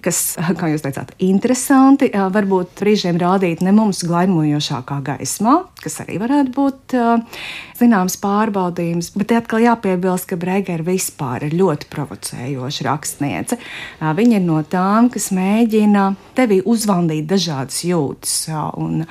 kas, 0.05 0.21
kā 0.61 0.71
jūs 0.73 0.85
teicāt, 0.85 1.13
interesanti, 1.25 2.11
varbūt 2.11 2.81
brīžiem 2.81 3.19
rādīt 3.21 3.65
ne 3.65 3.75
mums 3.77 4.03
glaimojošākā 4.09 5.01
gaismā, 5.07 5.57
kas 5.81 6.01
arī 6.05 6.19
varētu 6.23 6.55
būt 6.57 6.97
zināms 7.81 8.17
pārbaudījums. 8.21 9.13
Bet 9.19 9.35
atkal 9.37 9.65
jāpiebilst, 9.65 10.29
ka 10.31 10.39
Bregera 10.41 10.85
vispār 10.87 11.47
ir 11.49 11.57
ļoti 11.61 11.89
provocējoša 11.93 12.87
rakstniece. 12.89 13.61
Viņa 14.01 14.41
ir 14.41 14.47
no 14.47 14.61
tām, 14.69 15.11
kas 15.13 15.31
mēģina 15.37 16.07
tevi 16.39 16.61
uzvandīt 16.69 17.29
dažādas 17.31 17.83
jūtas, 17.87 18.37
un, 18.81 19.05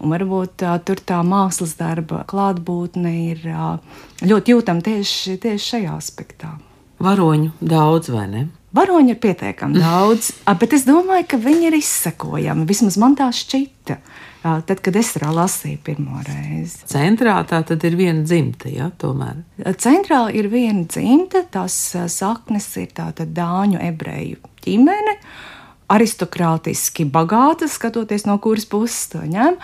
un 0.00 0.14
varbūt 0.16 0.66
tur 0.86 1.02
tā 1.06 1.22
mākslas 1.26 1.76
darba 1.78 2.24
klātbūtne 2.28 3.16
ir 3.30 3.44
ļoti 4.26 4.56
jūtama 4.56 4.86
tieši, 4.86 5.38
tieši 5.42 5.72
šajā 5.74 5.96
aspektā. 5.96 6.56
Varoņu 7.02 7.52
daudz 7.60 8.08
vai 8.08 8.24
ne? 8.32 8.46
Varoņi 8.76 9.14
ir 9.14 9.20
pietiekami 9.22 9.80
daudz, 9.80 10.30
bet 10.60 10.76
es 10.76 10.86
domāju, 10.88 11.26
ka 11.32 11.40
viņi 11.40 11.70
ir 11.70 11.78
izsekojami. 11.80 12.66
Vismaz 12.68 12.98
man 13.00 13.16
tā 13.18 13.30
šķita. 13.34 14.00
Tad, 14.46 14.78
kad 14.78 14.94
es 14.94 15.08
lasīju 15.18 15.80
pirmo 15.82 16.20
reizi. 16.22 16.84
Centrā 16.86 17.40
tā 17.50 17.64
tad 17.66 17.82
ir 17.88 17.96
viena 17.98 18.22
dzimta, 18.22 18.70
ja 18.70 18.92
tomēr. 18.94 19.40
Centrā 19.82 20.20
ir 20.30 20.46
viena 20.52 20.84
dzimta, 20.86 21.42
tās 21.50 21.74
saknes 22.14 22.68
ir 22.78 22.92
tāda 22.94 23.26
dāņu 23.26 23.80
ebreju 23.88 24.38
ģimene, 24.62 25.16
aristokrātiski 25.90 27.08
bagāta, 27.10 27.66
skatoties 27.70 28.28
no 28.28 28.38
kuras 28.42 28.68
puses 28.70 29.08
to 29.10 29.24
ņem. 29.26 29.58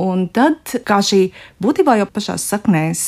Un 0.00 0.26
tad, 0.34 0.72
kā 0.86 0.98
šī 1.04 1.20
būtībā 1.62 1.94
jau 2.00 2.06
pašā 2.10 2.34
saknēs 2.40 3.02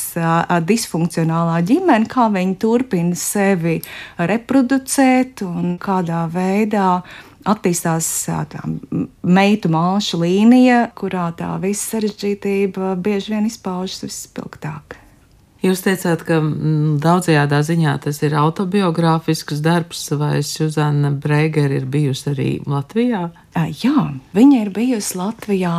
disfunkcionālā 0.69 1.59
ģimene, 1.67 2.07
kā 2.11 2.29
viņi 2.31 2.59
turpina 2.63 3.19
sevi 3.19 3.81
reproducēt 4.19 5.43
un 5.47 5.75
kādā 5.83 6.27
veidā 6.31 7.01
attīstās 7.47 8.11
tā 8.53 8.63
meitu 9.23 9.71
māšu 9.71 10.23
līnija, 10.23 10.93
kurā 10.99 11.33
tā 11.39 11.53
visa 11.63 11.97
sarežģītība 11.97 12.95
bieži 13.03 13.35
vien 13.35 13.51
izpaužas 13.51 14.07
vispilgtāk. 14.07 14.99
Jūs 15.65 15.81
teicāt, 15.83 16.21
ka 16.29 16.37
daudzajā 17.03 17.47
ziņā 17.49 17.95
tas 18.05 18.21
ir 18.23 18.37
autobiogrāfisks 18.39 19.63
darbs, 19.65 20.05
vai 20.15 20.43
Suzana 20.47 21.11
Breigere 21.11 21.81
ir 21.81 21.87
bijusi 21.91 22.29
arī 22.31 22.51
Latvijā? 22.69 23.31
Jā, 23.83 24.11
viņa 24.37 24.61
ir 24.63 24.71
bijusi 24.77 25.19
Latvijā 25.19 25.79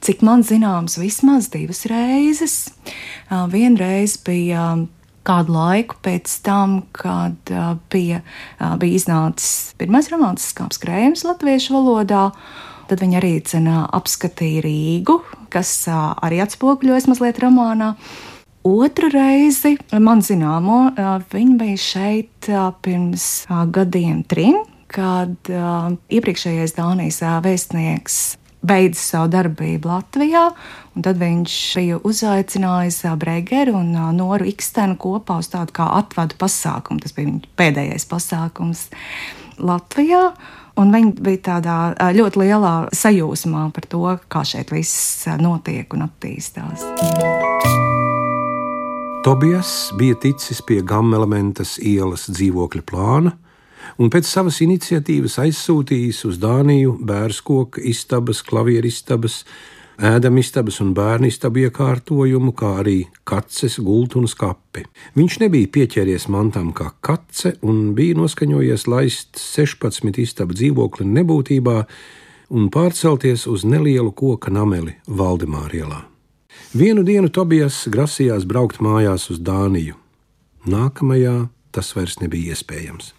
Cik 0.00 0.22
man 0.24 0.40
zināms, 0.46 0.96
vismaz 0.96 1.50
divas 1.52 1.84
reizes. 1.90 2.54
Vienreiz 3.28 4.16
bija 4.24 4.72
kādu 5.28 5.52
laiku 5.52 5.98
pēc 6.00 6.38
tam, 6.46 6.78
kad 6.96 7.52
bija, 7.92 8.22
bija 8.80 8.96
iznācis 8.96 9.74
pirmais 9.76 10.08
romāns 10.08 10.48
Skāps 10.54 10.80
Krējums 10.80 11.26
latviešu 11.28 11.76
valodā. 11.76 12.30
Tad 12.88 13.04
viņi 13.04 13.20
arī 13.20 13.34
cenā, 13.46 13.84
apskatīja 13.94 14.64
Rīgu, 14.64 15.20
kas 15.52 15.84
arī 15.92 16.40
atspoguļojas 16.46 17.06
mazliet 17.12 17.38
romānā. 17.44 17.92
Otru 18.66 19.12
reizi, 19.12 19.76
man 19.92 20.24
zināmo, 20.24 20.90
viņi 21.32 21.54
bija 21.60 21.84
šeit 21.84 22.50
pirms 22.82 23.28
gadiem 23.76 24.24
trim, 24.28 24.62
kad 24.90 25.52
iepriekšējais 26.10 26.76
Dānijas 26.80 27.22
vēstnieks 27.44 28.20
beidza 28.66 29.00
savu 29.00 29.30
darbību 29.32 29.88
Latvijā. 29.88 30.44
Tad 31.00 31.20
viņš 31.20 31.56
bija 31.78 31.98
uzaicinājis 32.04 33.02
Bregeru 33.20 33.78
un 33.80 33.92
Noru 34.16 34.48
Ikstenu 34.50 34.98
kopā 35.00 35.40
uz 35.40 35.50
tādu 35.52 35.74
kā 35.76 35.88
atvadu 36.00 36.38
pasākumu. 36.40 37.00
Tas 37.02 37.16
bija 37.16 37.30
viņa 37.30 37.52
pēdējais 37.60 38.08
pasākums 38.10 38.88
Latvijā. 39.58 40.30
Un 40.80 40.92
viņi 40.94 41.16
bija 41.20 41.42
tādā 41.50 41.76
ļoti 42.16 42.40
lielā 42.40 42.74
sajūsmā 42.96 43.66
par 43.76 43.88
to, 43.90 44.04
kā 44.32 44.44
šeit 44.48 44.72
viss 44.72 45.26
notiek 45.40 45.92
un 45.96 46.06
attīstās. 46.06 46.86
Tobijas 49.24 49.90
bija 50.00 50.16
ticis 50.16 50.62
pie 50.64 50.78
Gamelementas 50.80 51.74
ielas 51.84 52.24
dzīvokļa 52.32 52.84
plāna, 52.88 53.34
un 53.98 54.10
pēc 54.12 54.28
savas 54.28 54.60
iniciatīvas 54.64 55.38
aizsūtījis 55.42 56.24
uz 56.28 56.38
Dāniju 56.42 56.98
bērskoka 57.06 57.82
istabas, 57.82 58.42
klavieristabas, 58.46 59.42
ēdamistabas 60.00 60.80
un 60.84 60.94
bērnu 60.96 61.28
istabu 61.28 61.64
iekārtojumu, 61.66 62.54
kā 62.56 62.72
arī 62.82 62.98
kaces, 63.28 63.78
gultu 63.84 64.20
un 64.22 64.28
skapi. 64.30 64.86
Viņš 65.18 65.40
nebija 65.44 65.72
pieķēries 65.74 66.28
mantām 66.32 66.72
kā 66.76 66.90
kace 67.04 67.56
un 67.66 67.92
bija 67.98 68.16
noskaņojies 68.20 68.86
laist 68.88 69.40
16 69.42 70.22
istabu 70.24 70.56
dzīvokli 70.56 71.08
nebūtībā 71.10 71.76
un 72.50 72.70
pārcelties 72.72 73.46
uz 73.50 73.66
nelielu 73.68 74.12
koka 74.16 74.50
nameli 74.50 74.96
Valdemārielā. 75.06 76.06
Vienu 76.74 77.04
dienu 77.06 77.30
Tobijas 77.30 77.84
grasījās 77.90 78.46
braukt 78.46 78.80
mājās 78.82 79.28
uz 79.30 79.40
Dāniju. 79.42 79.96
Nākamajā 80.70 81.48
tas 81.74 81.94
vairs 81.96 82.18
nebija 82.20 82.54
iespējams. 82.54 83.14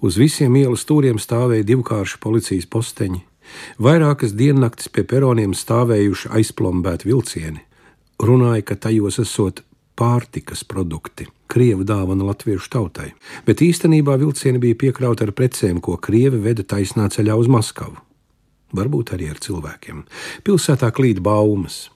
Uz 0.00 0.16
visiem 0.16 0.54
ielas 0.56 0.86
stūriem 0.86 1.18
stāvēja 1.20 1.66
divkārši 1.74 2.20
policijas 2.22 2.68
posteņi. 2.72 3.20
Vairākas 3.82 4.32
diennaktis 4.36 4.88
pie 4.88 5.04
peroniem 5.04 5.52
stāvējuši 5.56 6.30
aizplombēti 6.38 7.08
vilcieni. 7.10 7.60
Runāja, 8.20 8.64
ka 8.70 8.76
tajos 8.86 9.18
esot 9.20 9.62
pārtikas 10.00 10.62
produkti, 10.64 11.26
krievu 11.52 11.84
dāvana 11.84 12.24
latviešu 12.30 12.70
tautai, 12.72 13.10
bet 13.44 13.60
īstenībā 13.64 14.16
vilcieni 14.20 14.60
bija 14.62 14.78
piekrauti 14.84 15.26
ar 15.26 15.34
precēm, 15.36 15.82
ko 15.84 15.98
krievi 16.00 16.40
veda 16.40 16.64
taisnā 16.64 17.10
ceļā 17.12 17.36
uz 17.36 17.50
Maskavu. 17.52 17.98
Varbūt 18.76 19.12
arī 19.16 19.28
ar 19.32 19.40
cilvēkiem. 19.42 20.04
Pilsētā 20.46 20.92
klīd 20.94 21.20
baumas. 21.24 21.88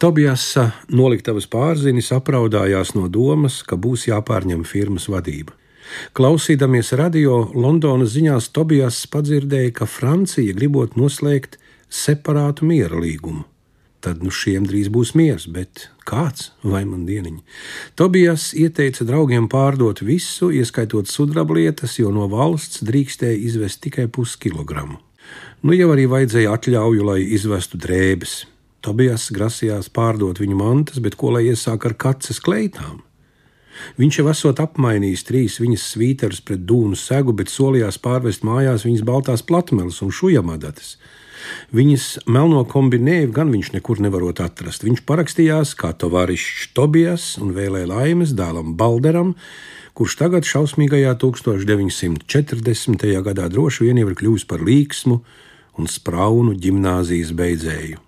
Tobijasa 0.00 0.70
noliktavas 0.90 1.46
pārzinis 1.48 2.10
apraudājās 2.16 2.94
no 2.96 3.06
domas, 3.12 3.60
ka 3.62 3.78
būs 3.80 4.08
jāpārņem 4.08 4.64
firmas 4.66 5.06
vadība. 5.12 5.54
Klausīdamies 6.16 6.92
radio 6.98 7.42
Londonas 7.54 8.14
ziņās, 8.14 8.50
Tobijas 8.56 9.02
padzirdēja, 9.12 9.74
ka 9.80 9.90
Francija 9.90 10.54
gribot 10.56 10.96
noslēgt 10.98 11.58
separātu 11.92 12.66
miera 12.66 12.98
līgumu. 12.98 13.44
Tad 14.06 14.20
nu 14.22 14.30
šiem 14.30 14.66
drīz 14.68 14.86
būs 14.92 15.14
miers, 15.18 15.48
bet 15.50 15.88
kāds 16.06 16.52
vai 16.62 16.84
man 16.86 17.06
dieniņi? 17.08 17.40
Tobijas 17.98 18.52
ieteica 18.54 19.06
draugiem 19.08 19.48
pārdot 19.50 20.02
visu, 20.06 20.52
ieskaitot 20.54 21.10
sudrablietas, 21.10 21.96
jo 21.98 22.12
no 22.14 22.28
valsts 22.30 22.84
drīkstēja 22.86 23.40
izvest 23.48 23.82
tikai 23.82 24.06
puskilogramu. 24.06 25.00
Nu 25.66 25.74
jau 25.74 25.90
arī 25.94 26.04
vajadzēja 26.06 26.52
atļauju, 26.54 27.08
lai 27.08 27.18
izvestu 27.34 27.80
drēbes. 27.82 28.44
Tobijas 28.86 29.26
grasījās 29.34 29.90
pārdot 29.90 30.38
viņu 30.38 30.60
mantas, 30.60 31.02
bet 31.02 31.16
ko 31.18 31.32
lai 31.34 31.48
iesāk 31.48 31.88
ar 31.88 31.96
kaces 31.98 32.38
kleitām? 32.38 33.00
Viņš 34.00 34.20
jau 34.20 34.26
esot 34.32 34.62
apmainījis 34.62 35.26
trīs 35.28 35.60
viņas 35.62 35.90
svīterus 35.92 36.42
pret 36.44 36.64
dūnu 36.68 36.96
segu, 36.98 37.34
bet 37.36 37.52
solījās 37.52 38.00
pārvest 38.02 38.46
mājās 38.46 38.86
viņas 38.86 39.06
baltās 39.06 39.44
platmeles 39.46 40.02
un 40.04 40.12
šujamadatas. 40.14 40.96
Viņas 41.76 42.26
melno 42.30 42.64
kombinēju 42.68 43.30
gan 43.34 43.52
viņš 43.54 43.72
nekur 43.76 44.00
nevarot 44.02 44.40
atrast. 44.42 44.84
Viņš 44.86 45.04
parakstījās 45.06 45.74
kā 45.78 45.92
tovarišķis 45.94 46.72
Tobijas 46.76 47.26
un 47.42 47.52
vēlēja 47.56 47.90
laimes 47.90 48.34
dēlam 48.36 48.74
Balderam, 48.78 49.34
kurš 49.96 50.18
tagad 50.20 50.48
šausmīgajā 50.48 51.14
1940. 51.22 53.06
gadā 53.28 53.46
droši 53.52 53.86
vien 53.86 54.02
jau 54.02 54.10
ir 54.10 54.18
kļuvis 54.18 54.48
par 54.50 54.64
līksmu 54.66 55.20
un 55.76 55.88
spraunu 55.90 56.56
ģimnāzijas 56.60 57.32
beidzēju. 57.36 58.02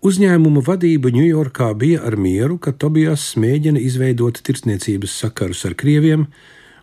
Uzņēmuma 0.00 0.62
vadība 0.64 1.10
Ņujorkā 1.12 1.66
bija 1.76 2.00
ar 2.08 2.14
mieru, 2.16 2.54
ka 2.56 2.72
Tobijas 2.72 3.34
mēģina 3.36 3.82
izveidot 3.84 4.40
tirsniecības 4.40 5.12
sakarus 5.12 5.66
ar 5.68 5.76
krieviem 5.76 6.24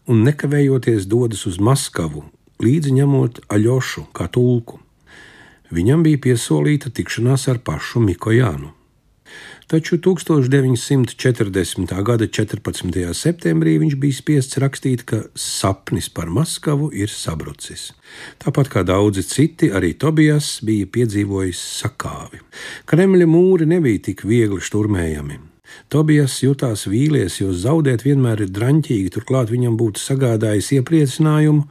un 0.05 0.21
nekavējoties 0.27 1.09
dodas 1.09 1.47
uz 1.49 1.57
Maskavu, 1.57 2.27
līdzi 2.61 2.93
ņemot 2.99 3.41
Aļošu 3.49 4.05
kā 4.13 4.29
tulku. 4.29 4.77
Viņam 5.73 6.05
bija 6.05 6.21
piesolīta 6.29 6.93
tikšanās 6.93 7.49
ar 7.49 7.57
pašu 7.65 8.05
Mikojānu 8.05 8.76
taču 9.67 9.97
1940. 9.97 12.03
gada 12.03 12.27
14. 12.27 13.13
septembrī 13.13 13.77
viņš 13.81 13.97
bija 13.99 14.19
spiests 14.19 14.59
rakstīt, 14.63 15.03
ka 15.07 15.23
sapnis 15.35 16.09
par 16.09 16.31
Maskavu 16.31 16.89
ir 16.93 17.11
sabrucis. 17.11 17.91
Tāpat 18.43 18.71
kā 18.71 18.85
daudzi 18.87 19.25
citi, 19.27 19.71
arī 19.71 19.93
Tobijas 19.99 20.59
bija 20.63 20.87
piedzīvojis 20.87 21.59
sakāvi. 21.81 22.41
Kremļa 22.87 23.27
mūri 23.27 23.67
nebija 23.67 24.07
tik 24.09 24.23
viegli 24.27 24.63
šturmējami. 24.63 25.39
Tobijas 25.91 26.37
jutās 26.43 26.85
vīlies, 26.87 27.41
jo 27.41 27.51
zaudēt 27.51 28.05
vienmēr 28.07 28.45
ir 28.45 28.53
draņķīgi, 28.55 29.11
turklāt 29.13 29.51
viņam 29.51 29.75
būtu 29.79 30.03
sagādājis 30.03 30.71
iepriecinājumu, 30.79 31.67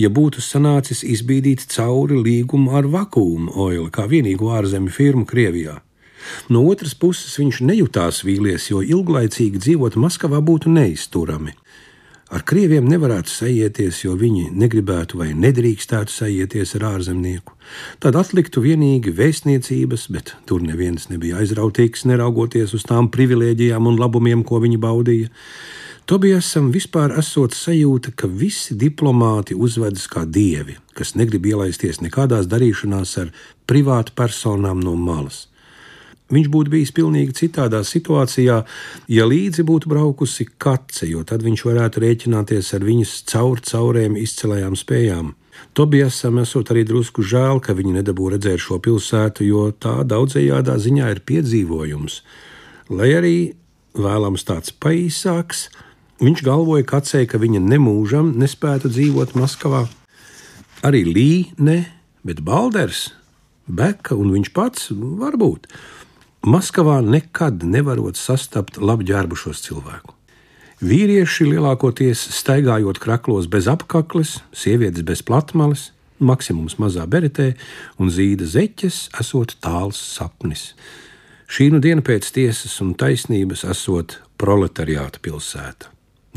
ja 0.00 0.12
būtu 0.12 0.44
sanācis 0.44 1.02
izbīdīt 1.04 1.64
cauri 1.72 2.20
līgumu 2.20 2.76
ar 2.76 2.88
Vakuum 2.92 3.48
Oil 3.56 3.88
kā 3.92 4.06
vienīgo 4.08 4.52
ārzemju 4.56 4.92
firmu 4.92 5.28
Krievijā. 5.28 5.80
No 6.52 6.64
otras 6.68 6.94
puses, 6.94 7.34
viņš 7.40 7.62
nejūtās 7.68 8.22
vīlies, 8.26 8.70
jo 8.70 8.82
ilglaicīgi 8.82 9.60
dzīvot 9.62 9.98
Maskavā 10.00 10.42
būtu 10.44 10.72
neizturami. 10.72 11.56
Ar 12.32 12.40
krieviem 12.48 12.86
nevarētu 12.88 13.28
sajieties, 13.28 13.98
jo 14.06 14.14
viņi 14.16 14.46
negribētu 14.56 15.18
vai 15.20 15.34
nedrīkstētu 15.36 16.14
sajieties 16.14 16.70
ar 16.78 16.86
ārzemnieku. 16.94 17.52
Tad 18.00 18.16
atliktu 18.16 18.62
vienīgi 18.64 19.12
vēstniecības, 19.18 20.06
bet 20.14 20.32
tur 20.48 20.64
neviens 20.64 21.10
nebija 21.10 21.42
aizrautīgs, 21.42 22.06
neraugoties 22.08 22.72
uz 22.72 22.88
tām 22.88 23.10
privilēģijām 23.12 23.90
un 23.90 24.00
labumiem, 24.00 24.46
ko 24.48 24.62
viņi 24.64 24.80
baudīja. 24.80 25.28
Tobijasam 26.08 26.72
vispār 26.72 27.12
esot 27.20 27.52
sajūta, 27.52 28.16
ka 28.16 28.26
visi 28.26 28.78
diplomāti 28.80 29.52
uzvedas 29.52 30.08
kā 30.08 30.24
dievi, 30.24 30.78
kas 30.96 31.12
negrib 31.20 31.52
ielaisties 31.52 32.00
nekādās 32.00 32.48
darīšanās 32.48 33.16
ar 33.20 33.36
privātu 33.68 34.16
personām 34.16 34.80
no 34.80 34.96
malas. 34.96 35.50
Viņš 36.32 36.48
būtu 36.48 36.72
bijis 36.72 36.92
pilnīgi 36.96 37.34
citādā 37.36 37.82
situācijā, 37.84 38.62
ja 39.12 39.24
līdzi 39.28 39.66
būtu 39.68 39.90
braukusi 39.90 40.46
kace, 40.56 41.04
jo 41.10 41.24
tad 41.28 41.42
viņš 41.44 41.64
varētu 41.68 42.02
rēķināties 42.04 42.72
ar 42.78 42.86
viņas 42.86 43.14
caur 43.28 43.60
caurēm 43.60 44.16
izcelējām 44.20 44.78
spējām. 44.78 45.34
Tobijasam 45.76 46.40
esot 46.40 46.72
arī 46.72 46.86
drusku 46.88 47.24
žēl, 47.24 47.60
ka 47.60 47.76
viņi 47.76 47.98
nedabū 47.98 48.30
redzēt 48.32 48.64
šo 48.64 48.80
pilsētu, 48.82 49.44
jo 49.44 49.68
tā 49.76 50.00
daudzējādā 50.08 50.78
ziņā 50.80 51.10
ir 51.12 51.22
piedzīvojums. 51.28 52.20
Lai 52.92 53.12
arī 53.16 53.36
vēlams 53.96 54.46
tāds 54.48 54.72
paīsāks, 54.72 55.66
viņš 56.22 56.44
galvoja 56.48 56.86
kacē, 56.88 57.26
ka 57.28 57.40
viņa 57.42 57.60
nemūžam 57.66 58.32
nespētu 58.40 58.92
dzīvot 58.92 59.36
Maskavā. 59.36 59.86
Arī 60.82 61.04
Lī 61.06 61.32
ne, 61.60 61.82
bet 62.24 62.40
Balders, 62.44 63.10
Beka 63.68 64.16
un 64.18 64.32
viņš 64.34 64.48
pats 64.56 64.88
varbūt. 64.92 65.68
Maskavā 66.42 66.96
nekad 67.06 67.60
nevarot 67.62 68.18
sastapt 68.18 68.80
labģērbušos 68.82 69.60
cilvēku. 69.62 70.16
Vīrieši 70.82 71.44
lielākoties 71.46 72.18
staigājot 72.34 72.98
kraklos 72.98 73.46
bez 73.46 73.68
apakles, 73.70 74.40
sievietes 74.50 75.04
bez 75.06 75.22
platmales, 75.22 75.92
maksimums 76.18 76.80
mazā 76.82 77.04
beretē 77.06 77.52
un 78.02 78.10
zīda 78.10 78.48
zeķes, 78.50 79.12
esot 79.22 79.54
tāls 79.62 80.00
sapnis. 80.02 80.72
Šī 81.46 81.68
nu 81.70 81.78
diena 81.78 82.02
pēc 82.02 82.26
tiesas 82.34 82.74
un 82.82 82.96
taisnības 82.98 83.62
esot 83.70 84.18
proletariāta 84.34 85.22
pilsēta. 85.22 85.92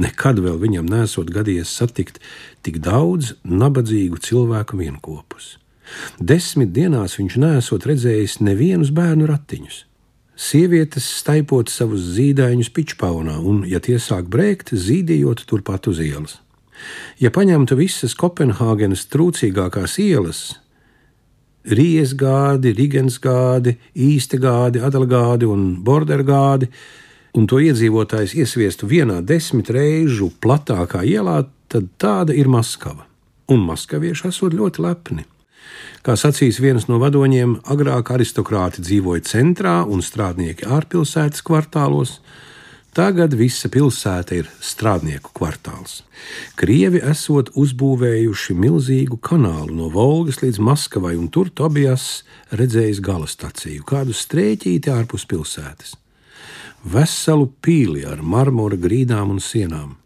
Nekad 0.06 0.38
vēl 0.46 0.62
viņam 0.62 0.86
nesot 0.86 1.34
gadījies 1.34 1.74
satikt 1.82 2.22
tik 2.62 2.78
daudz 2.78 3.34
nabadzīgu 3.42 4.22
cilvēku 4.22 4.78
vienopus. 4.78 5.56
Desmit 6.22 6.78
dienās 6.78 7.18
viņš 7.18 7.42
nesot 7.42 7.90
redzējis 7.90 8.38
nevienus 8.46 8.94
bērnu 8.94 9.26
ratiņus. 9.34 9.82
Sievietes 10.36 11.06
staipot 11.22 11.72
savus 11.72 12.04
zīdaiņus 12.18 12.70
pičpaunā 12.76 13.38
un, 13.40 13.64
ja 13.68 13.80
tie 13.80 13.96
sāk 14.04 14.28
brēkt, 14.32 14.74
zīdījot 14.76 15.46
turpat 15.48 15.88
uz 15.88 16.02
ielas. 16.04 16.42
Ja 17.24 17.32
paņemtu 17.32 17.78
visas 17.80 18.18
Kopenhāgenes 18.20 19.06
trūcīgākās 19.14 19.96
ielas, 20.04 20.42
Riesgādi, 21.66 22.76
Rigensgādi, 22.78 23.78
Īstegādi, 23.96 24.84
Adalgādi 24.86 25.48
un 25.50 25.80
Bordergādi, 25.88 26.68
un 27.36 27.48
to 27.50 27.62
iedzīvotājs 27.64 28.36
iesviestu 28.38 28.92
vienā 28.92 29.22
desmit 29.26 29.72
reižu 29.74 30.30
platākā 30.44 31.02
ielā, 31.08 31.46
tad 31.72 31.88
tāda 31.98 32.36
ir 32.36 32.52
Maskava. 32.52 33.08
Un 33.50 33.66
maskavieši 33.66 34.30
esot 34.30 34.54
ļoti 34.58 34.82
lepni. 34.82 35.26
Kā 36.06 36.14
sacīs 36.20 36.60
viens 36.62 36.86
no 36.86 37.00
vadoņiem, 37.02 37.60
agrāk 37.74 38.12
aristokrāti 38.14 38.84
dzīvoja 38.86 39.24
centrā 39.26 39.80
un 39.90 40.04
strādnieki 40.06 40.68
ārpilsētas 40.70 41.42
kvartālos. 41.46 42.20
Tagad 42.96 43.34
visa 43.36 43.68
pilsēta 43.68 44.38
ir 44.38 44.52
strādnieku 44.64 45.34
kvartāls. 45.36 46.04
Krievi 46.56 47.02
esot 47.04 47.50
uzbūvējuši 47.60 48.56
milzīgu 48.56 49.18
kanālu 49.20 49.76
no 49.76 49.90
Volgas 49.92 50.40
līdz 50.46 50.62
Maskavai, 50.64 51.18
un 51.20 51.28
tur 51.28 51.50
Tobijas 51.52 52.24
redzējis 52.56 53.02
gala 53.04 53.28
staciju, 53.28 53.84
kādu 53.84 54.16
strēķīti 54.16 54.94
ārpus 54.94 55.28
pilsētas. 55.28 55.98
Veselu 56.86 57.50
pīli 57.66 58.06
ar 58.08 58.22
marmora 58.24 58.78
grīdām 58.80 59.34
un 59.34 59.44
sienām 59.44 59.98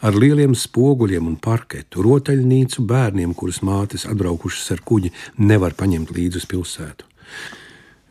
ar 0.00 0.16
lieliem 0.18 0.54
spoguļiem 0.58 1.26
un 1.30 1.38
parketu, 1.40 2.04
rotaļnīcu 2.04 2.84
bērniem, 2.88 3.34
kurus 3.34 3.62
mātes 3.66 4.06
atbraukušas 4.08 4.74
ar 4.76 4.84
kuģi 4.84 5.12
nevar 5.38 5.76
paņemt 5.78 6.12
līdzi 6.14 6.42
uz 6.42 6.48
pilsētu. 6.50 7.08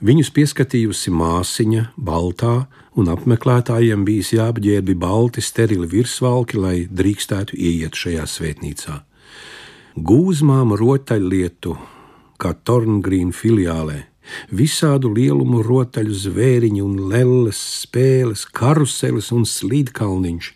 Viņus 0.02 0.32
pieskatījusi 0.34 1.12
māsiņa, 1.14 1.92
baltā, 1.94 2.66
un 2.98 3.12
apmeklētājiem 3.14 4.02
bijis 4.08 4.32
jāapģērbi 4.34 4.96
balti, 4.98 5.44
sterili 5.46 5.86
virsvalki, 5.88 6.58
lai 6.58 6.76
drīkstētu 6.90 7.54
ieiet 7.58 7.98
šajā 7.98 8.26
svētnīcā. 8.26 8.98
Gūzmām 10.02 10.74
rotaļlietu, 10.80 11.76
kā 12.42 12.56
Torngrīna 12.66 13.36
filiālē, 13.36 14.00
Visādu 14.54 15.12
lielumu 15.16 15.62
rotaļu 15.66 16.16
zvēriņu 16.26 16.84
un 16.86 16.98
lelles, 17.12 17.60
spēles, 17.84 18.46
karuseles 18.46 19.32
un 19.36 19.48
slīdkalniņš, 19.50 20.52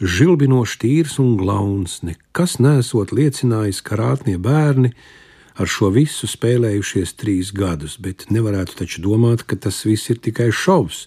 žilbinošs 0.00 0.76
tīrs 0.82 1.18
un 1.22 1.34
glauns, 1.40 2.00
nekas 2.06 2.58
nesot 2.62 3.14
liecinājis, 3.16 3.82
ka 3.82 3.98
rātnie 4.00 4.38
bērni 4.38 4.94
ar 5.60 5.68
šo 5.68 5.90
visu 5.92 6.30
spēlējušies 6.30 7.16
trīs 7.20 7.52
gadus, 7.56 7.98
bet 8.00 8.30
nevarētu 8.32 8.78
taču 8.80 9.04
domāt, 9.04 9.44
ka 9.44 9.58
tas 9.60 9.82
viss 9.84 10.08
ir 10.12 10.22
tikai 10.22 10.48
šovs, 10.54 11.06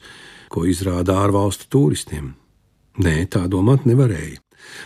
ko 0.53 0.67
izrāda 0.69 1.17
ārvalstu 1.23 1.71
turistiem. 1.73 2.33
Nē, 3.01 3.23
tā 3.33 3.47
domāt 3.49 3.87
nevarēja. 3.89 4.43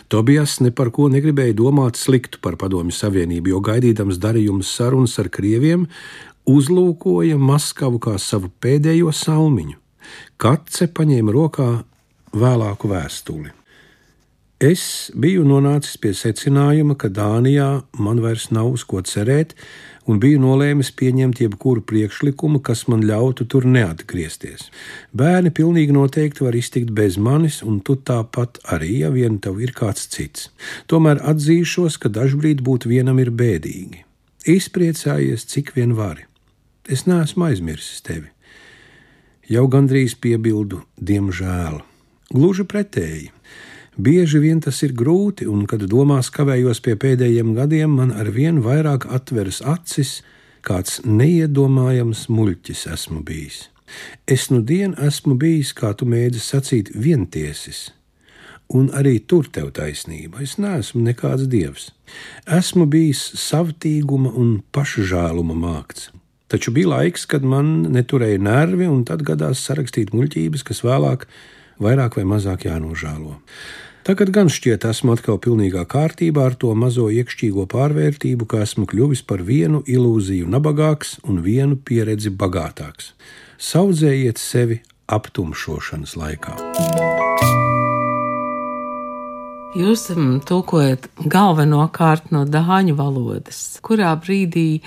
Tobijas 0.08 0.58
ne 0.64 0.70
par 0.74 0.90
ko 0.94 1.08
negribēja 1.12 1.54
domāt 1.56 1.98
sliktu 2.00 2.40
par 2.42 2.56
Padomju 2.60 2.94
Savienību, 2.94 3.52
jo 3.52 3.60
gaidīdams 3.64 4.18
darījumus 4.22 4.70
sarunas 4.74 5.18
ar 5.22 5.28
krieviem, 5.32 5.86
uzlūkoja 6.48 7.36
Maskavu 7.38 8.00
kā 8.02 8.16
savu 8.22 8.50
pēdējo 8.62 9.12
salmiņu. 9.12 9.76
Kace 10.40 10.88
paņēma 10.96 11.34
rokā 11.34 11.68
vēlāku 12.32 12.90
vēstuli. 12.90 13.52
Es 14.58 15.12
biju 15.14 15.44
nonācis 15.46 15.94
pie 16.02 16.10
secinājuma, 16.18 16.96
ka 16.98 17.06
Dānijā 17.14 17.68
man 18.02 18.18
vairs 18.24 18.48
nav 18.50 18.72
uz 18.72 18.82
ko 18.82 19.04
cerēt, 19.06 19.52
un 20.10 20.18
biju 20.18 20.40
nolēmis 20.42 20.90
pieņemt 20.98 21.44
jebkuru 21.44 21.84
priekšlikumu, 21.86 22.58
kas 22.66 22.86
man 22.90 23.04
ļautu 23.06 23.46
tur 23.52 23.68
neatgriezties. 23.68 24.66
Bērni 25.14 25.52
pilnīgi 25.54 25.94
noteikti 25.94 26.42
var 26.46 26.58
iztikt 26.58 26.90
bez 26.96 27.20
manis, 27.22 27.60
un 27.62 27.78
tu 27.86 28.00
tāpat 28.10 28.58
arī, 28.74 29.04
ja 29.04 29.12
vien 29.14 29.38
tev 29.38 29.60
ir 29.62 29.76
kāds 29.76 30.08
cits. 30.10 30.48
Tomēr 30.90 31.22
atzīšos, 31.22 32.00
ka 32.02 32.10
dažbrīd 32.10 32.64
būt 32.66 32.88
vienam 32.90 33.22
ir 33.22 33.30
bēdīgi. 33.30 34.02
Izpriecājies, 34.48 35.46
cik 35.52 35.76
vien 35.76 35.94
vari. 35.94 36.27
Es 36.88 37.04
neesmu 37.04 37.50
aizmirsis 37.50 38.00
tevi. 38.00 38.30
Jau 39.48 39.66
gandrīz 39.68 40.14
piebildu, 40.16 40.82
diemžēl. 40.96 41.82
Gluži 42.32 42.64
pretēji. 42.68 43.28
Bieži 43.98 44.40
vien 44.40 44.60
tas 44.64 44.78
ir 44.86 44.94
grūti, 44.96 45.44
un, 45.50 45.66
kad 45.68 45.82
domās 45.90 46.30
kavējos 46.32 46.80
pie 46.84 46.94
pēdējiem 47.00 47.54
gadiem, 47.56 47.96
man 47.98 48.12
ar 48.14 48.30
vien 48.32 48.62
vairāk 48.64 49.08
atveras 49.12 49.60
acis, 49.60 50.20
kāds 50.64 51.00
neiedomājams 51.04 52.28
muļķis 52.32 52.86
esmu 52.94 53.24
bijis. 53.26 53.66
Es 54.28 54.48
nu 54.52 54.60
dien 54.64 54.94
esmu 54.96 55.36
bijis, 55.40 55.74
kā 55.76 55.94
tu 55.96 56.08
mēdzi 56.08 56.44
sacīt, 56.44 56.92
vientiesis, 56.94 57.88
un 58.68 58.88
arī 58.96 59.16
tur 59.20 59.48
tev 59.52 59.72
taisnība. 59.76 60.44
Es 60.44 60.56
neesmu 60.60 61.02
nekāds 61.08 61.48
dievs. 61.48 61.90
Esmu 62.46 62.86
bijis 62.88 63.24
savtīguma 63.48 64.32
un 64.32 64.60
pašžēluma 64.72 65.56
mākts. 65.56 66.12
Taču 66.48 66.72
bija 66.72 66.94
laiks, 66.94 67.26
kad 67.28 67.44
man 67.44 67.82
neturēja 67.92 68.40
nervi, 68.40 68.88
un 68.88 69.04
tad 69.08 69.24
gadās 69.26 69.60
sarakstīt 69.68 70.14
muļķības, 70.16 70.64
kas 70.64 70.80
vēlāk 70.84 71.26
vairāk 71.82 72.16
vai 72.16 72.24
mazāk 72.28 72.64
jānožēlo. 72.68 73.36
Tagad 74.08 74.32
gan 74.32 74.48
šķiet, 74.48 74.86
esmu 74.88 75.12
atkal 75.18 75.36
pilnīgā 75.44 75.82
kārtībā 75.84 76.46
ar 76.48 76.56
to 76.56 76.72
mazo 76.72 77.10
iekšķīgo 77.12 77.66
pārvērtību, 77.68 78.48
ka 78.48 78.62
esmu 78.64 78.88
kļuvis 78.88 79.20
par 79.28 79.44
vienu 79.44 79.82
ilūziju 79.84 80.48
nabagāks 80.48 81.18
un 81.28 81.42
vienu 81.44 81.76
pieredzi 81.76 82.32
bagātāks. 82.32 83.12
Saudzējiet 83.60 84.40
sevi 84.40 84.80
aptumšošanas 85.12 86.16
laikā. 86.16 86.56
Jūs 89.78 90.08
um, 90.10 90.38
tulkojat 90.42 91.04
galvenokārt 91.30 92.32
no 92.34 92.42
dāņu 92.48 92.96
valodas. 92.98 93.78
Kurā 93.84 94.10
brīdī 94.18 94.80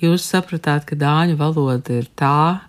jūs 0.00 0.24
sapratāt, 0.24 0.86
ka 0.88 0.96
dāņu 0.96 1.36
valoda 1.36 1.98
ir 1.98 2.08
tā, 2.16 2.62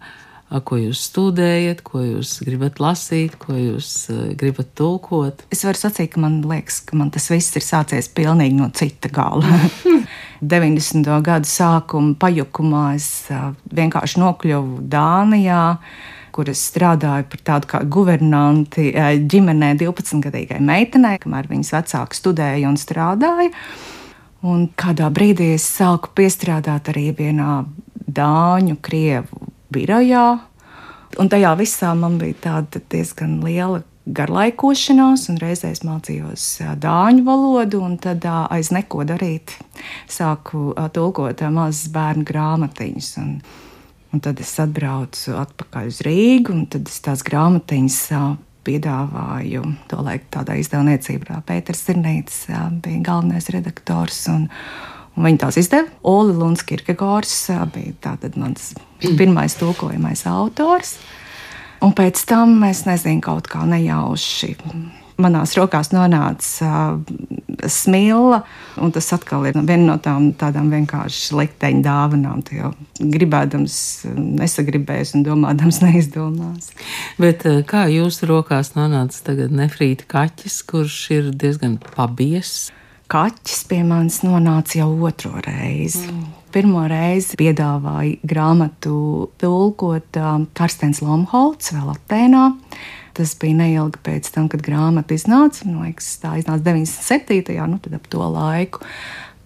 ko 0.66 0.80
jūs 0.82 1.06
studējat, 1.08 1.84
ko 1.88 2.02
jūs 2.04 2.40
gribat 2.44 2.82
lasīt, 2.84 3.38
ko 3.40 3.56
jūs 3.56 4.10
gribat 4.36 4.74
tulkot? 4.76 5.46
Es 5.54 5.64
varu 5.64 5.80
sacīt, 5.80 6.12
ka 6.16 6.24
man 6.26 6.42
liekas, 6.50 6.82
ka 6.84 7.00
man 7.00 7.14
tas 7.16 7.30
viss 7.32 7.56
ir 7.56 7.64
sācies 7.64 8.12
pilnīgi 8.12 8.60
no 8.60 8.68
cita 8.76 9.14
gala. 9.14 9.62
90. 10.44 11.08
gadu 11.24 11.48
sākuma 11.48 12.16
pajukumā 12.20 12.86
es 12.98 13.10
vienkārši 13.76 14.20
nokļuvu 14.20 14.84
Dānijā 14.92 15.64
kur 16.36 16.50
es 16.52 16.62
strādāju 16.72 17.28
par 17.32 17.44
tādu 17.52 17.70
kā 17.72 17.82
guvernanti 17.84 18.90
ģimenē 19.30 19.74
12-gadīgai 19.82 20.60
meitenei, 20.64 21.20
kamēr 21.22 21.50
viņas 21.52 21.74
vecāki 21.78 22.20
studēja 22.20 22.70
un 22.70 22.80
strādāja. 22.80 23.52
Un 24.48 24.70
kādā 24.80 25.10
brīdī 25.12 25.54
es 25.58 25.66
sāku 25.68 26.14
piestrādāt 26.16 26.94
arī 26.94 27.10
vienā 27.18 27.66
dāņu, 28.08 28.78
krievu 28.82 29.50
birojā. 29.74 30.28
Un 31.20 31.30
tajā 31.32 31.56
visā 31.60 31.92
man 31.98 32.20
bija 32.22 32.38
tāda 32.46 32.80
diezgan 32.92 33.40
liela 33.44 33.82
garlaikošanās, 34.10 35.28
un 35.30 35.38
reizēs 35.42 35.84
mācījos 35.86 36.46
dāņu 36.82 37.24
valodu, 37.28 37.82
un 37.86 37.98
tad 38.02 38.26
aiz 38.26 38.72
neko 38.74 39.06
darīt 39.10 39.58
sāku 40.10 40.72
tulkot 40.94 41.44
mazas 41.54 41.90
bērnu 41.94 42.26
grāmatiņas. 42.30 43.10
Un, 43.22 43.36
un 44.14 44.22
tad 44.24 44.40
es 44.42 44.52
atbraucu 44.62 45.36
atpakaļ 45.38 45.90
uz 45.92 46.04
Rīgu, 46.06 46.54
un 46.54 46.68
tad 46.72 46.90
es 46.90 47.00
tās 47.06 47.24
grāmatiņas 47.26 48.00
piedāvāju. 48.68 49.64
Tolaik 49.90 50.28
tādā 50.34 50.58
izdevniecībā 50.60 51.42
Pēters 51.48 51.84
Sirnītis 51.88 52.46
bija 52.84 53.04
galvenais 53.06 53.50
redaktors. 53.54 54.26
Un, 54.32 54.48
un 55.16 55.28
viņi 55.30 55.42
tās 55.42 55.60
izdeva. 55.62 55.90
Oli 56.10 56.36
Luns 56.38 56.66
Kirkegors 56.68 57.36
bija 57.74 58.18
mans 58.36 58.74
pirmais 59.00 59.58
tulkojamais 59.60 60.26
autors. 60.30 60.98
Un 61.80 61.94
pēc 61.96 62.26
tam 62.28 62.58
es 62.68 62.84
nezinu, 62.88 63.24
kaut 63.24 63.48
kā 63.48 63.64
nejauši. 63.68 64.56
Manās 65.20 65.56
rokās 65.58 65.92
nonāca 65.92 66.70
uh, 66.70 67.68
smila, 67.68 68.42
un 68.80 68.94
tas 68.96 69.10
atkal 69.16 69.50
ir 69.50 69.60
viena 69.60 69.84
no 69.92 69.98
tām 70.04 70.32
tādām 70.40 70.72
vienkārši 70.72 71.36
likteņa 71.36 71.84
dāvanām. 71.86 72.42
Tu 72.48 72.60
jau 72.62 72.72
gribēdams, 73.00 73.78
nesagribēs 74.16 75.16
un 75.18 75.28
domādams 75.28 75.82
neizdomās. 75.86 76.74
Bet 77.20 77.46
kā 77.70 77.86
jūsu 77.92 78.32
rokās 78.32 78.76
nonāca 78.80 79.24
tagad 79.32 79.56
nefrīta 79.56 80.08
kaķis, 80.10 80.60
kurš 80.70 81.00
ir 81.20 81.32
diezgan 81.36 81.80
pabies? 81.96 82.70
kaķis 83.10 83.64
pie 83.70 83.82
manis 83.86 84.22
nonāca 84.26 84.80
jau 84.82 84.92
otro 85.08 85.34
reizi. 85.42 86.06
Mm. 86.12 86.28
Pirmo 86.54 86.84
reizi 86.90 87.38
piedāvāja 87.38 88.18
grāmatu 88.26 88.94
tulkot 89.42 90.18
um, 90.22 90.48
Karstens 90.58 91.02
Lomholts 91.06 91.74
vēl 91.76 91.92
Atēnā. 91.94 92.46
Tas 93.20 93.34
bija 93.36 93.58
neilgi 93.60 94.00
pēc 94.00 94.30
tam, 94.32 94.46
kad 94.48 94.62
grāmata 94.64 95.12
iznāca. 95.12 95.66
Man 95.68 95.90
liekas, 95.90 96.14
tā 96.22 96.38
iznāca 96.40 96.64
97. 96.70 97.52
Jā, 97.52 97.66
nu 97.68 97.82
tad 97.84 97.98
ap 97.98 98.06
to 98.08 98.24
laiku. 98.24 98.86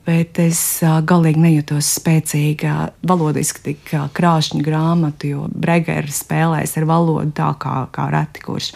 Bet 0.06 0.38
es 0.44 0.60
galīgi 1.10 1.42
nejūtos 1.42 1.90
spēcīga, 1.98 2.76
valodiski 3.08 3.64
tik 3.70 3.94
krāšņa 4.14 4.62
grāmata, 4.62 5.32
jo 5.32 5.48
Bregera 5.50 6.14
spēlēs 6.14 6.76
ar 6.78 6.86
valodu 6.90 7.34
tā 7.40 7.50
kā, 7.58 7.78
kā 7.96 8.06
reti 8.14 8.44
kurš. 8.46 8.70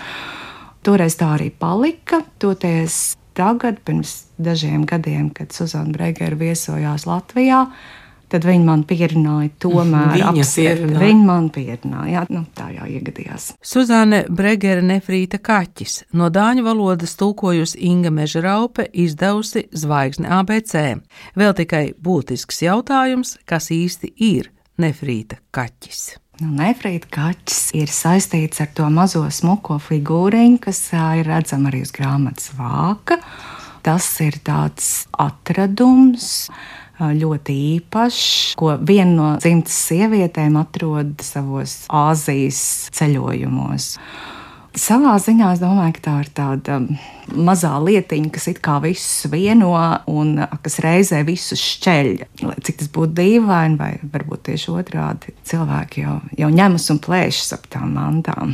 Toreiz 0.88 1.20
tā 1.20 1.36
arī 1.36 1.52
palika. 1.52 2.24
Toties 2.42 3.18
tagad, 3.38 3.84
pirms 3.86 4.24
dažiem 4.42 4.88
gadiem, 4.90 5.30
kad 5.30 5.54
Suzana 5.54 5.94
Bregera 5.94 6.40
viesojās 6.40 7.06
Latvijā, 7.06 7.68
tad 8.32 8.48
viņi 8.48 8.66
man 8.68 8.84
pierunāja, 8.88 9.52
tomēr 9.64 10.26
apsvērt. 10.32 10.98
Viņi 11.00 11.24
man 11.28 11.50
pierunāja, 11.54 12.26
nu, 12.34 12.44
tā 12.58 12.70
jau 12.76 12.88
iegadījās. 12.92 13.54
Suzane 13.64 14.24
Bregera 14.30 14.84
nefrīta 14.86 15.40
kaķis, 15.44 16.02
no 16.18 16.30
dāņu 16.34 16.66
valodas 16.68 17.16
tulkojusi 17.20 17.82
Inga 17.88 18.12
Mežraupe, 18.14 18.88
izdevusi 18.94 19.68
zvaigzni 19.72 20.30
ABC. 20.32 20.78
Vēl 21.40 21.58
tikai 21.58 21.84
būtisks 22.04 22.64
jautājums, 22.68 23.38
kas 23.48 23.72
īsti 23.76 24.14
ir 24.34 24.52
nefrīta 24.82 25.42
kaķis. 25.56 26.08
Nu, 26.38 26.52
Nefrīta 26.54 27.10
kaķis 27.10 27.62
ir 27.80 27.90
saistīts 27.90 28.62
ar 28.62 28.70
to 28.78 28.86
mazo 28.94 29.24
smuko 29.34 29.80
figūriņu, 29.82 30.60
kas 30.68 30.84
ir 30.94 31.26
redzama 31.26 31.72
arī 31.72 31.82
uz 31.82 31.94
grāmatas 31.96 32.52
vāka. 32.54 33.18
Tas 33.82 34.06
ir 34.22 34.38
tāds 34.46 35.08
atradums, 35.18 36.52
ļoti 37.00 37.58
īpašs, 37.78 38.56
ko 38.60 38.74
viena 38.82 39.12
no 39.14 39.28
dzimtas 39.42 39.78
sievietēm 39.90 40.58
atrod 40.60 41.14
savos 41.26 41.84
Āzijas 41.94 42.64
ceļojumos. 42.98 43.94
Savā 44.78 45.16
ziņā 45.18 45.56
es 45.56 45.62
domāju, 45.62 45.96
ka 45.96 46.04
tā 46.06 46.16
ir 46.22 46.28
tāda 46.38 46.76
mazā 47.34 47.72
lietiņa, 47.82 48.30
kas 48.36 48.46
it 48.52 48.60
kā 48.66 48.76
visus 48.84 49.26
vieno 49.32 49.72
un 50.12 50.36
kas 50.62 50.78
reizē 50.86 51.24
visus 51.26 51.64
šķeļ. 51.64 52.12
Lai 52.46 52.60
cik 52.62 52.84
tas 52.84 52.92
būtu 52.94 53.18
dīvaini, 53.18 53.80
vai 53.80 53.96
varbūt 54.04 54.46
tieši 54.52 54.76
otrādi, 54.78 55.34
cilvēki 55.50 56.06
jau, 56.06 56.20
jau 56.38 56.54
ņemas 56.54 56.92
un 56.94 57.02
plēšas 57.02 57.58
ap 57.58 57.66
tām 57.74 57.98
mantām. 57.98 58.54